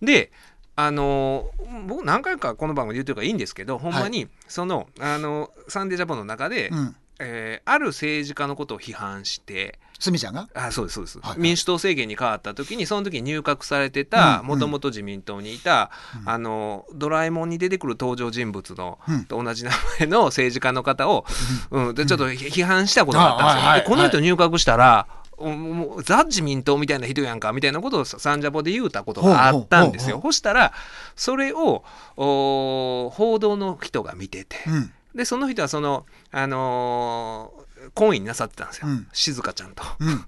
[0.00, 0.32] で
[0.74, 1.50] あの
[1.86, 6.76] 僕何回かこの番組で言ってるからいいんですけどほんまに、そのあのサンデージャポンの中で、う。
[6.76, 6.96] うん。
[7.24, 9.78] えーある政治家のことを批判して。
[10.00, 10.48] すみちゃんが？
[10.54, 11.38] あそうですそうです、はいはい。
[11.38, 15.92] 民主党政権に変わった時にその時に入閣されてたうんもともと自民党にいた、
[16.22, 16.28] うん。
[16.28, 19.24] あのドラえもんに出てくる登場人物の、うん。
[19.26, 19.70] と同じ名
[20.00, 21.24] 前の政治家の方を、
[21.70, 21.94] うん。
[21.94, 23.60] でちょっと批批判したことがあったんですよ。
[23.60, 23.80] あはいはい。
[23.82, 25.06] でこの人入閣したら、
[25.36, 30.20] おもうザ・自民党みたいな人やんかみたいなことをサンジャポで言うたことがあったんですよ。
[30.20, 30.72] そしたら
[31.14, 31.84] それを
[32.16, 37.62] お報道の人が見てて、うんでその人はそのあのー
[37.94, 39.08] 婚姻なさってたんですよ、うん。
[39.12, 39.82] 静香ちゃんと。
[39.98, 40.20] うんうん。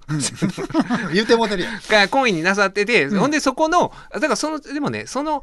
[1.15, 1.81] 言うてもてるやん。
[1.87, 3.19] が婚姻になさってて、うん。
[3.19, 5.41] ほんでそこのだからそのでもねその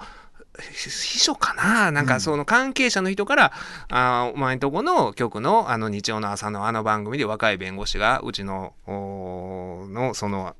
[0.60, 3.52] ひ秘書かななんかその関係者の人から、
[3.88, 10.54] あーお前んとこの局のあの日曜の朝のあの番組で若い弁護士がうちののその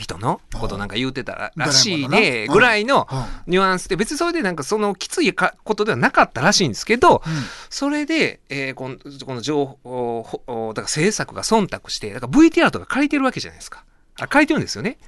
[0.00, 2.48] 人のことなんか言うてたららしいドラえでもん。
[2.48, 3.52] のなぐらいのうん。
[3.52, 7.22] ニュアンスで別にそれでなんかそのきついかことではなかったらしいんですけど、
[7.68, 8.96] それで、えーこの
[9.26, 13.84] この情報だから制作が忖度してだから VTR とか借りてるわけじゃないですか。
[14.18, 14.98] あ借りてるんですよね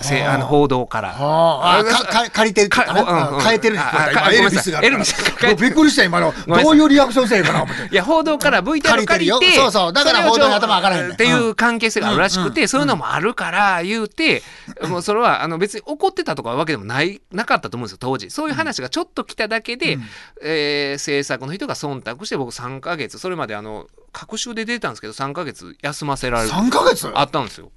[0.00, 0.34] せはあ。
[0.34, 1.08] あの報道から。
[1.10, 6.34] はあ、あかか借りてる変えてるって言ったあ今エルビスがエルビスがびっくりした今の。
[6.46, 7.88] どういうリアクションせえかな思って。
[7.90, 9.38] いや報道から VTR 借りてるよ。
[9.38, 9.92] 借りてそうそう。
[9.92, 14.42] だから報道に頭上がらへんっていう関係性があるらしくて、うんそういうのもあるから言うて、
[14.88, 18.30] もうそれはあの別に怒ってたとかわけでもないなかったと思うんですよ当時。
[18.30, 20.08] そういう話がちょっと来ただけで、うん。
[20.42, 27.10] えー制作の人が忖度して僕3ヶ月それまであの隔週で出てたんですけど3ヶ月休ませられる3ヶ月？
[27.14, 27.70] あったんですよ。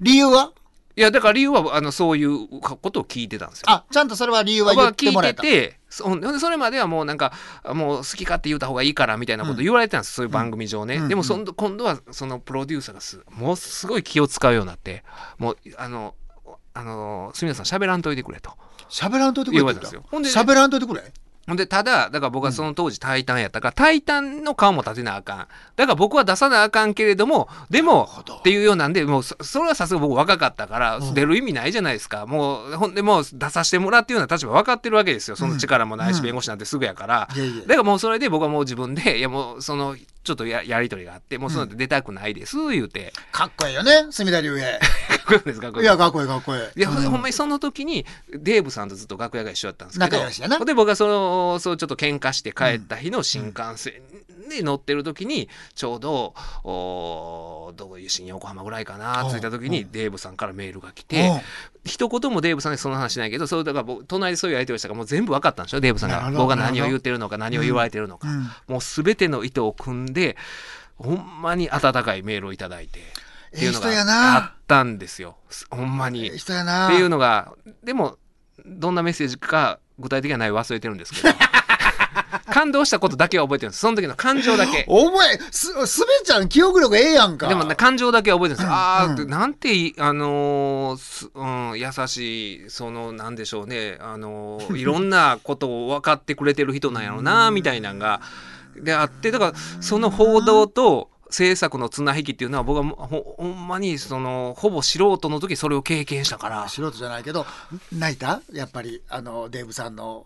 [0.00, 0.50] 理由は？
[0.96, 3.64] いやだから理由はあのそういうことを聞いてたんですよ。
[3.68, 5.42] あちゃんとそれは理由は言ってもらえた。
[5.42, 6.04] いててそ
[6.40, 7.32] それまではもうなんか
[7.66, 11.08] もう好き勝手言うた方がいいからみたいなこと言われてたんです、そういう番組上ね、うん。
[11.08, 15.04] でもそん今度はそのプロデューサーがすもうすごい気を使うようになって
[15.38, 16.14] もうあの
[16.72, 18.52] あの住田さん喋らんといてくれと
[18.88, 20.02] 喋らんといてくれって言われたんですよ。
[20.10, 21.02] ほんで喋らんといてくれ？
[21.46, 25.38] ほんでただだから僕はその当時「タイタン」やったから「タイタン」の顔も立てなあかん。
[25.76, 31.14] だから僕は出さなあかんけれどもでもっていうようなんでもうそそれはさすが僕若かったからうん。
[31.14, 32.26] 出る意味ないじゃないですか。
[32.26, 35.36] もうほんでもう出させてもらっていうような立場分かってるわけですよ。
[35.36, 37.28] その力もないしうん弁護士なんてすぐやから。
[37.28, 43.12] だからもうそれで僕はもう自分でいやもうそのちょっとややり取りがあってもうその出たくないです言うて。
[43.30, 44.80] かっこいいよね隅田竜兵
[45.26, 45.68] こいいですか？
[45.68, 47.10] っこいいいやかっこいいかっこいいいや、ほんでうん。
[47.12, 50.58] ほんまにその時にデーブさんとずっと楽屋が一緒だったんですけど仲良しやな。
[50.64, 53.94] で僕がそのそうちょっと喧嘩して帰った日の新幹線
[54.48, 59.28] で乗ってる時にちょうどおどういう新横浜ぐらいかなう。
[59.28, 59.70] ん着いた時うん。
[59.70, 61.06] にデーブさんからメールが来うん。
[61.06, 61.42] て
[61.84, 66.30] 一言もデーブさんにその話しないけどそうだから僕隣でそういうやり取りしたからもう全部分かったんでしょデーブさんが。
[66.36, 68.42] 僕が何を言ってるのか何を言われてるのか、うん。
[68.68, 70.36] もう全ての意図を組んで
[70.96, 73.00] ほんまに温かいメールをいただいて
[73.54, 75.36] っていうのがなあったんですよ。
[75.70, 76.26] ほんまに。
[76.26, 76.88] ええ人やな。
[76.88, 77.52] っていうのが
[77.84, 78.18] でも
[78.64, 81.34] どんなメッセージか具体的にはない忘れてるんですけど。
[82.52, 83.80] 感動したことだけは覚えてるんです。
[83.80, 84.84] その時の感情だけ。
[84.88, 87.48] 覚えすすべちゃん記憶力ええやんか。
[87.48, 88.66] でもね感情だけは覚えてるんです。
[88.66, 89.68] よ、ああ、うんなんて
[89.98, 93.98] あのーすうん、優しいそのなんでしょうね。
[94.00, 98.20] あのー いろんなことを分かってくれてる人なんやろうなみたいなのが
[98.76, 106.66] であってだからその報道と制作の綱引きっていうのは僕はほほんまにそのほぼ素人の時それを経験したから。
[106.66, 107.44] 素人じゃないけど
[107.92, 108.40] 泣いた？
[108.54, 110.24] やっぱりあのデーブさんの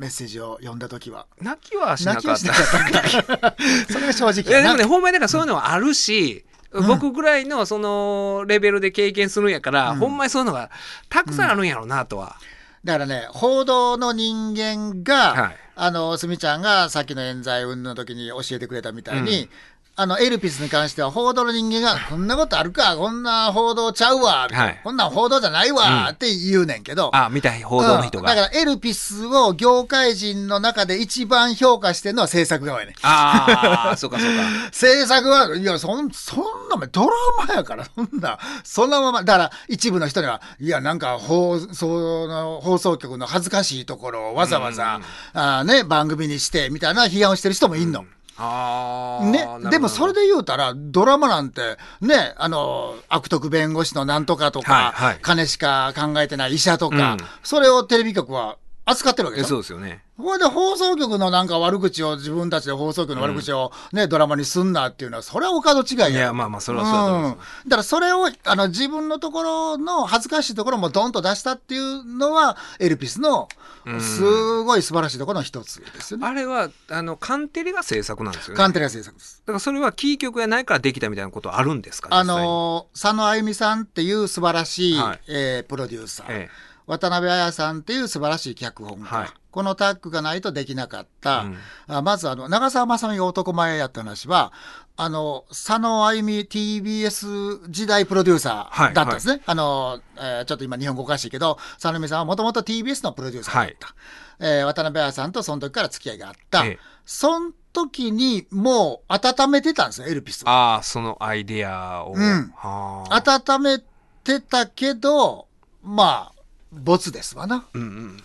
[0.00, 1.28] メッセージを読んだ時は。
[1.40, 2.36] 泣きはしなかった。
[2.36, 9.98] それが正直いやでもねほんまにだからそういうのはあるし、僕ぐらいのそのレベルで経験するんやから、うん。
[10.00, 10.68] ほんまにそういうのが
[11.08, 12.34] たくさんあるんやろうなとは、
[12.82, 15.56] だからね報道の人間が、はい。
[15.76, 19.48] あのすみちゃんがさっきの冤罪云々の時に教えてくれたみたいに、うん
[19.96, 24.80] あのエルピスに関しては報道の人間が「こんなことあるかこんな報道ちゃうわ」はい。
[24.82, 26.14] こんなん報道じゃないわ」うん。
[26.14, 28.36] って言うねんけど、あ見たい報道の人が、うん。
[28.36, 32.94] だからエルピスを業界人の中で一番評価してるのは制作側やねん。
[33.02, 34.42] ああそうかそうか。
[34.72, 37.08] 制作は、いや、そん、そんなドラ
[37.46, 45.00] マやから、そんな、そのまま、だから一部の人には、いや、なんか放送の、放送局の恥ずかしいところをわざわざ、
[45.32, 48.00] あーね、番組にして、みたいな批判をしてる人もいんの。
[48.00, 55.18] ああね、でもそれで言うたら、ドラマなんて、ね、あの、悪徳弁護士のなんとかとか、はいはい。
[55.22, 57.18] 金しか考えてない医者とか、うん。
[57.44, 58.56] それをテレビ局は
[58.86, 59.48] 扱ってるわけでしょ？
[59.48, 60.04] そうですよね。
[60.16, 66.08] これで放送局のなんか悪口を自分たちで放送局の悪口をね、ドラマにすんなっていうのはそれはお門違いや。
[66.08, 67.62] いやまあまあそれはそうだと思います。
[67.64, 67.68] うん。
[67.70, 73.48] だからそれをあの自分のところの恥ずかしいところもドンと出したっていうのはエルピスの
[73.86, 74.00] うん。
[74.00, 76.26] すごい素晴らしいところの一つですよね。
[76.26, 78.58] あれはあのカンテレが制作なんですよね。
[78.58, 79.42] カンテレア制作です。
[79.44, 85.20] だからそれはキー局がないからできたみたいなことはあるんですかあの佐野あゆみさんっていう素晴らしい、はい。
[85.28, 86.48] えープロデューサー、え
[86.86, 89.28] 渡辺彩さんっていう素晴らしい腳本家、はい。
[89.50, 91.56] このタッグがないとできなかった、うん。
[91.86, 94.52] あまずあの長澤まさみが男前やった話は
[94.96, 103.94] あの佐野あゆみ TBS 時代プロデューサーだったんですね、あのえーちょっと今日本語おかしいけど佐野あゆみさんはもともと TBS のプロデューサーだった、
[104.40, 106.78] えー渡辺彩さんとその時から付き合いがあった、ええ。
[107.06, 110.74] その時にもう温めてたんですよ、エルピスは。
[110.74, 112.14] ああ、そのアイデアを。
[112.14, 112.52] うん。
[112.56, 113.40] はあ。
[113.40, 113.78] 温め
[114.22, 115.48] てたけど、
[115.82, 116.33] まあ、
[116.82, 117.66] ボツですわな。
[117.74, 118.16] うんうん。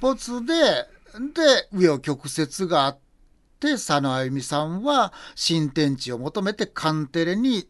[0.00, 2.98] ボツで、で、紆余曲折があっ
[3.60, 7.68] て、佐野あゆみさんは新天地を求めてカンテレに、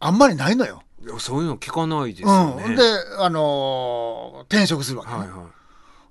[0.00, 0.82] あんまりないのよ。
[1.04, 2.64] いやそういうの聞かないですよね。
[2.64, 2.76] うん。
[2.76, 2.82] で、
[3.18, 5.50] あのー転職するわけね、はいは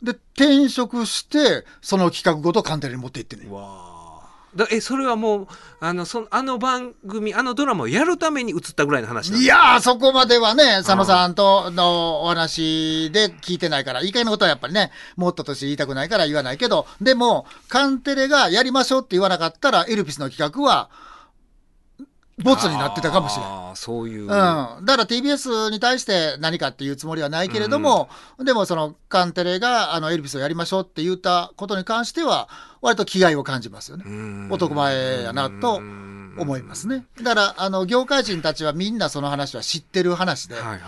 [0.02, 3.50] で、転職して、その企画ごとカンテレに持っていってねい。。
[3.50, 3.91] わあ。
[4.56, 5.48] だえ、それはもう、
[5.80, 20.90] あの、そ、あの番組、あのドラマをやるために映ったぐらいの話いやー、そこまではね、佐野さんとのお話で聞いてないから、言い換えのことはやっぱりね、もっと年言いたくないから言わないけど、でも、カンテレがやりましょうって言わなかったら、エルピスの企画は、
[22.42, 23.52] ボツになってたかもしれない。
[23.52, 24.22] ああ、そういう。
[24.22, 28.10] うん、だから TBS に対して何かっていうつもりはないけれども、
[28.44, 32.50] でもそのカンテレがあのエルピスをやりましょうって言ったことに関しては
[32.82, 34.04] 割と気概を感じますよね。
[34.08, 37.06] うん男前やなと思いますね。
[37.22, 40.80] だからあの業界人たちはみんなその話は知ってる話で、はいはい。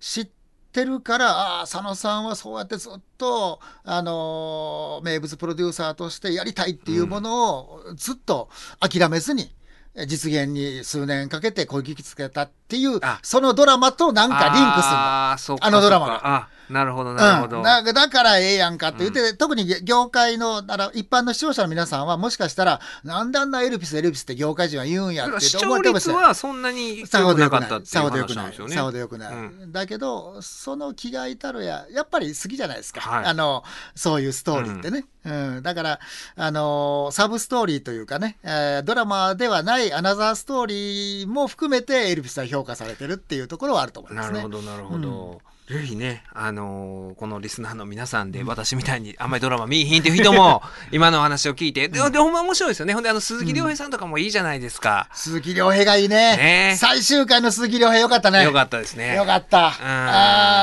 [0.00, 0.28] 知っ
[0.72, 8.48] てるからああ佐野さんはそうやってずっとあのー名物プロデューサーとしてやりたいっていうものをずっと
[8.80, 9.50] 諦めずに。
[9.98, 13.18] え実現に数年かけてこぎつけたっていうあ。
[13.22, 14.70] そのドラマとなんかリンクするの。
[14.70, 17.58] ああ、そうかあのドラマがなるほど、なるほど。
[17.58, 27.60] うん、だだからええやんかって言って、特に業界のあの一般の視聴者の皆さんはもしかしたらなんであんなエルピスエルピスって業界人は言うんやって視思聴ってましたはそんなにさほどよくない。
[27.62, 28.54] なかったっていうさほどよくない。
[28.54, 29.34] さほどよくない。
[29.34, 33.00] うんだけど、その気概たるや、やっぱり好きじゃないですか。
[33.00, 33.62] はいあの、
[33.94, 35.04] そういうストーリーってね。
[35.24, 35.62] うん。
[35.62, 36.00] だから、
[36.36, 44.38] あの、サブストーリーというかね、えードラマではないアナザーストーリーも含めてエルピスは評価されてるっていうところはあると思いますね。
[44.38, 45.40] なるほど、なるほど。
[45.68, 50.62] ぜひね、あのーこのリスナーの皆さんで、私みたいにあんまりドラマ見いひんっていう人も、
[50.92, 52.94] 今のお話を聞いて、で、でほんま面白いですよね。
[52.94, 55.08] ほんで、あの、鈴木亮平さんとかもいいじゃないですか。
[55.12, 56.36] 鈴木亮平がいいね。
[56.36, 58.44] ね最終回の鈴木亮平よかったね。
[58.44, 59.14] よかったですね。
[59.16, 59.66] よかった。
[59.66, 59.74] あ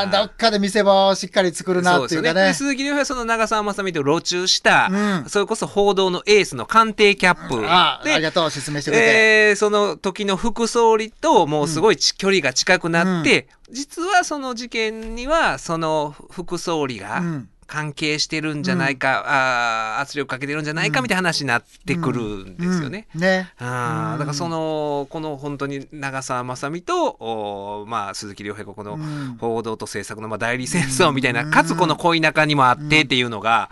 [0.01, 2.47] あー、どっかで見せ場をしっかり作るなっていうかね。
[2.47, 7.64] で鈴木亮平はその長澤まさみと路中した、うんそれこそ報道のエースの官邸キャップ。
[7.70, 9.06] ああ、でありがとう、説明してくれて。
[9.49, 17.49] えーその時の副総理ともうすごいち距離が近くなって、実はその事件にはその副総理がうん。
[17.68, 23.07] 関係してるんじゃないか、あー圧力かけてるんじゃないかみたいな話になってくるんですよね。
[23.16, 23.22] うん。
[23.22, 23.51] ね。
[23.59, 23.68] うん。
[23.68, 29.38] あーだからそのこの本当に長澤まさみと、おまあ、鈴木亮平ここのうん。
[29.39, 33.72] 報道と政策のまあ代理戦争みたいな、かつこの恋仲にもあってっていうのが、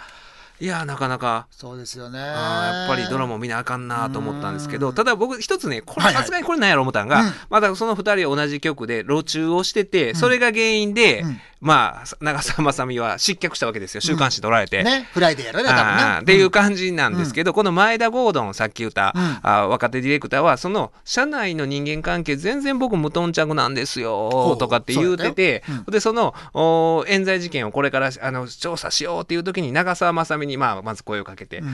[0.60, 1.47] いやなかなか。
[1.51, 2.20] そうですよね。
[2.20, 4.95] あーやっぱりドラマを見なあかんなと思ったんですけど、うん。
[4.95, 7.34] ただ僕一つね、これさすがにこれなんやろ思ったんが、うん。
[7.49, 14.01] まだその二人は同じ局で路チューをしてて、それが原因で、うんまあ、長澤まさみは失脚したわけですよ。
[14.01, 14.84] 週刊誌取られて。
[14.84, 16.20] ね、フライデーやろね、多分ね。
[16.22, 19.22] っていう感じなんですけど、この眞栄田郷敦、さっき言った、うん。
[19.22, 24.57] あー若手ディレクターは、その、社内の人間関係全然僕無頓着なんですほよ、う。
[24.57, 31.70] とかって言うててで、その、お冤罪事件をこれからあの調査しようっていう時に、長澤まさみに、まあ、まず声をかけて、うん。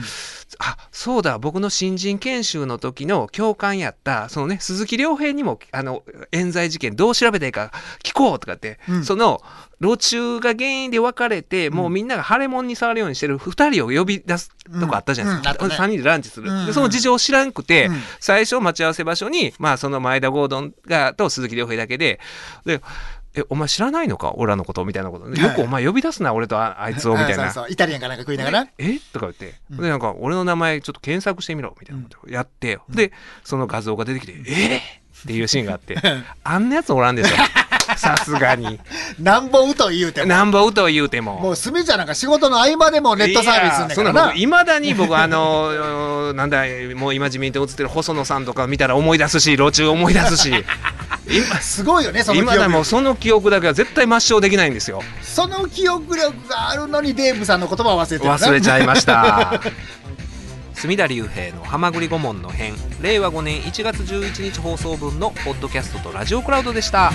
[0.60, 7.72] あ、そうだ、僕の新人研修の時の教官やった、そのね、鈴木亮平にも、あの、冤罪事件どう調べたいか
[8.04, 9.04] 聞こうとかって、うん。
[9.04, 9.42] その、
[9.80, 15.50] 路中が原因で別れて、もうみんなが腫れ物に触るようにしてる二人を呼び出すとこあったじゃないですか。
[15.52, 15.56] うん。
[15.56, 16.50] うんあったね三人でランチする。
[16.50, 16.66] うん。
[16.66, 18.02] で、その事情を知らんくて、うん。
[18.20, 22.20] 最初待ち合わせ場所に、まあその前田ゴードンが、と鈴木亮平だけで、
[22.66, 22.82] で、
[23.32, 24.32] え、お前知らないのか？
[24.34, 25.28] 俺らのことみたいなこと。
[25.30, 27.44] よくお前呼び出すな、俺とああいつを、みたいな。
[27.52, 27.72] そうそう。
[27.72, 28.66] イタリアンかなんか食いながら？
[28.76, 33.12] えとか言って、で、なんか、俺の名前ちょっと検索してみろ、みたいなことをやって、で、
[33.44, 34.76] その画像が出てきて、え？
[34.78, 34.80] っ
[35.26, 35.96] ていうシーンがあって、
[36.42, 37.36] あんなやつおらんでしょ。
[38.00, 38.80] さすがに。
[39.20, 40.26] なんぼうと言うても。
[40.26, 41.38] なんぼうと言うても。
[41.38, 44.34] もう、すみちゃんなんか仕事の合間でもネットサービスねんからな。
[44.34, 46.64] いまだに僕、あの、 なんだ、
[46.96, 50.64] もう今自民党映ってる細野さんとか見たら思い出すし、路中思い出すし、
[51.28, 52.84] 今、 すごいよね、その記憶今だも。
[52.84, 55.02] その記憶だけは絶対抹消できないんですよ。
[55.22, 59.60] その記憶力があるのにデーブさんの言葉を忘れてるな忘れちゃいました。
[60.80, 62.72] 隅田隆平の「はまぐり顧問の編」
[63.02, 67.12] 令和5年1月11日放送分のポッドキャストとラジオクラウドでした。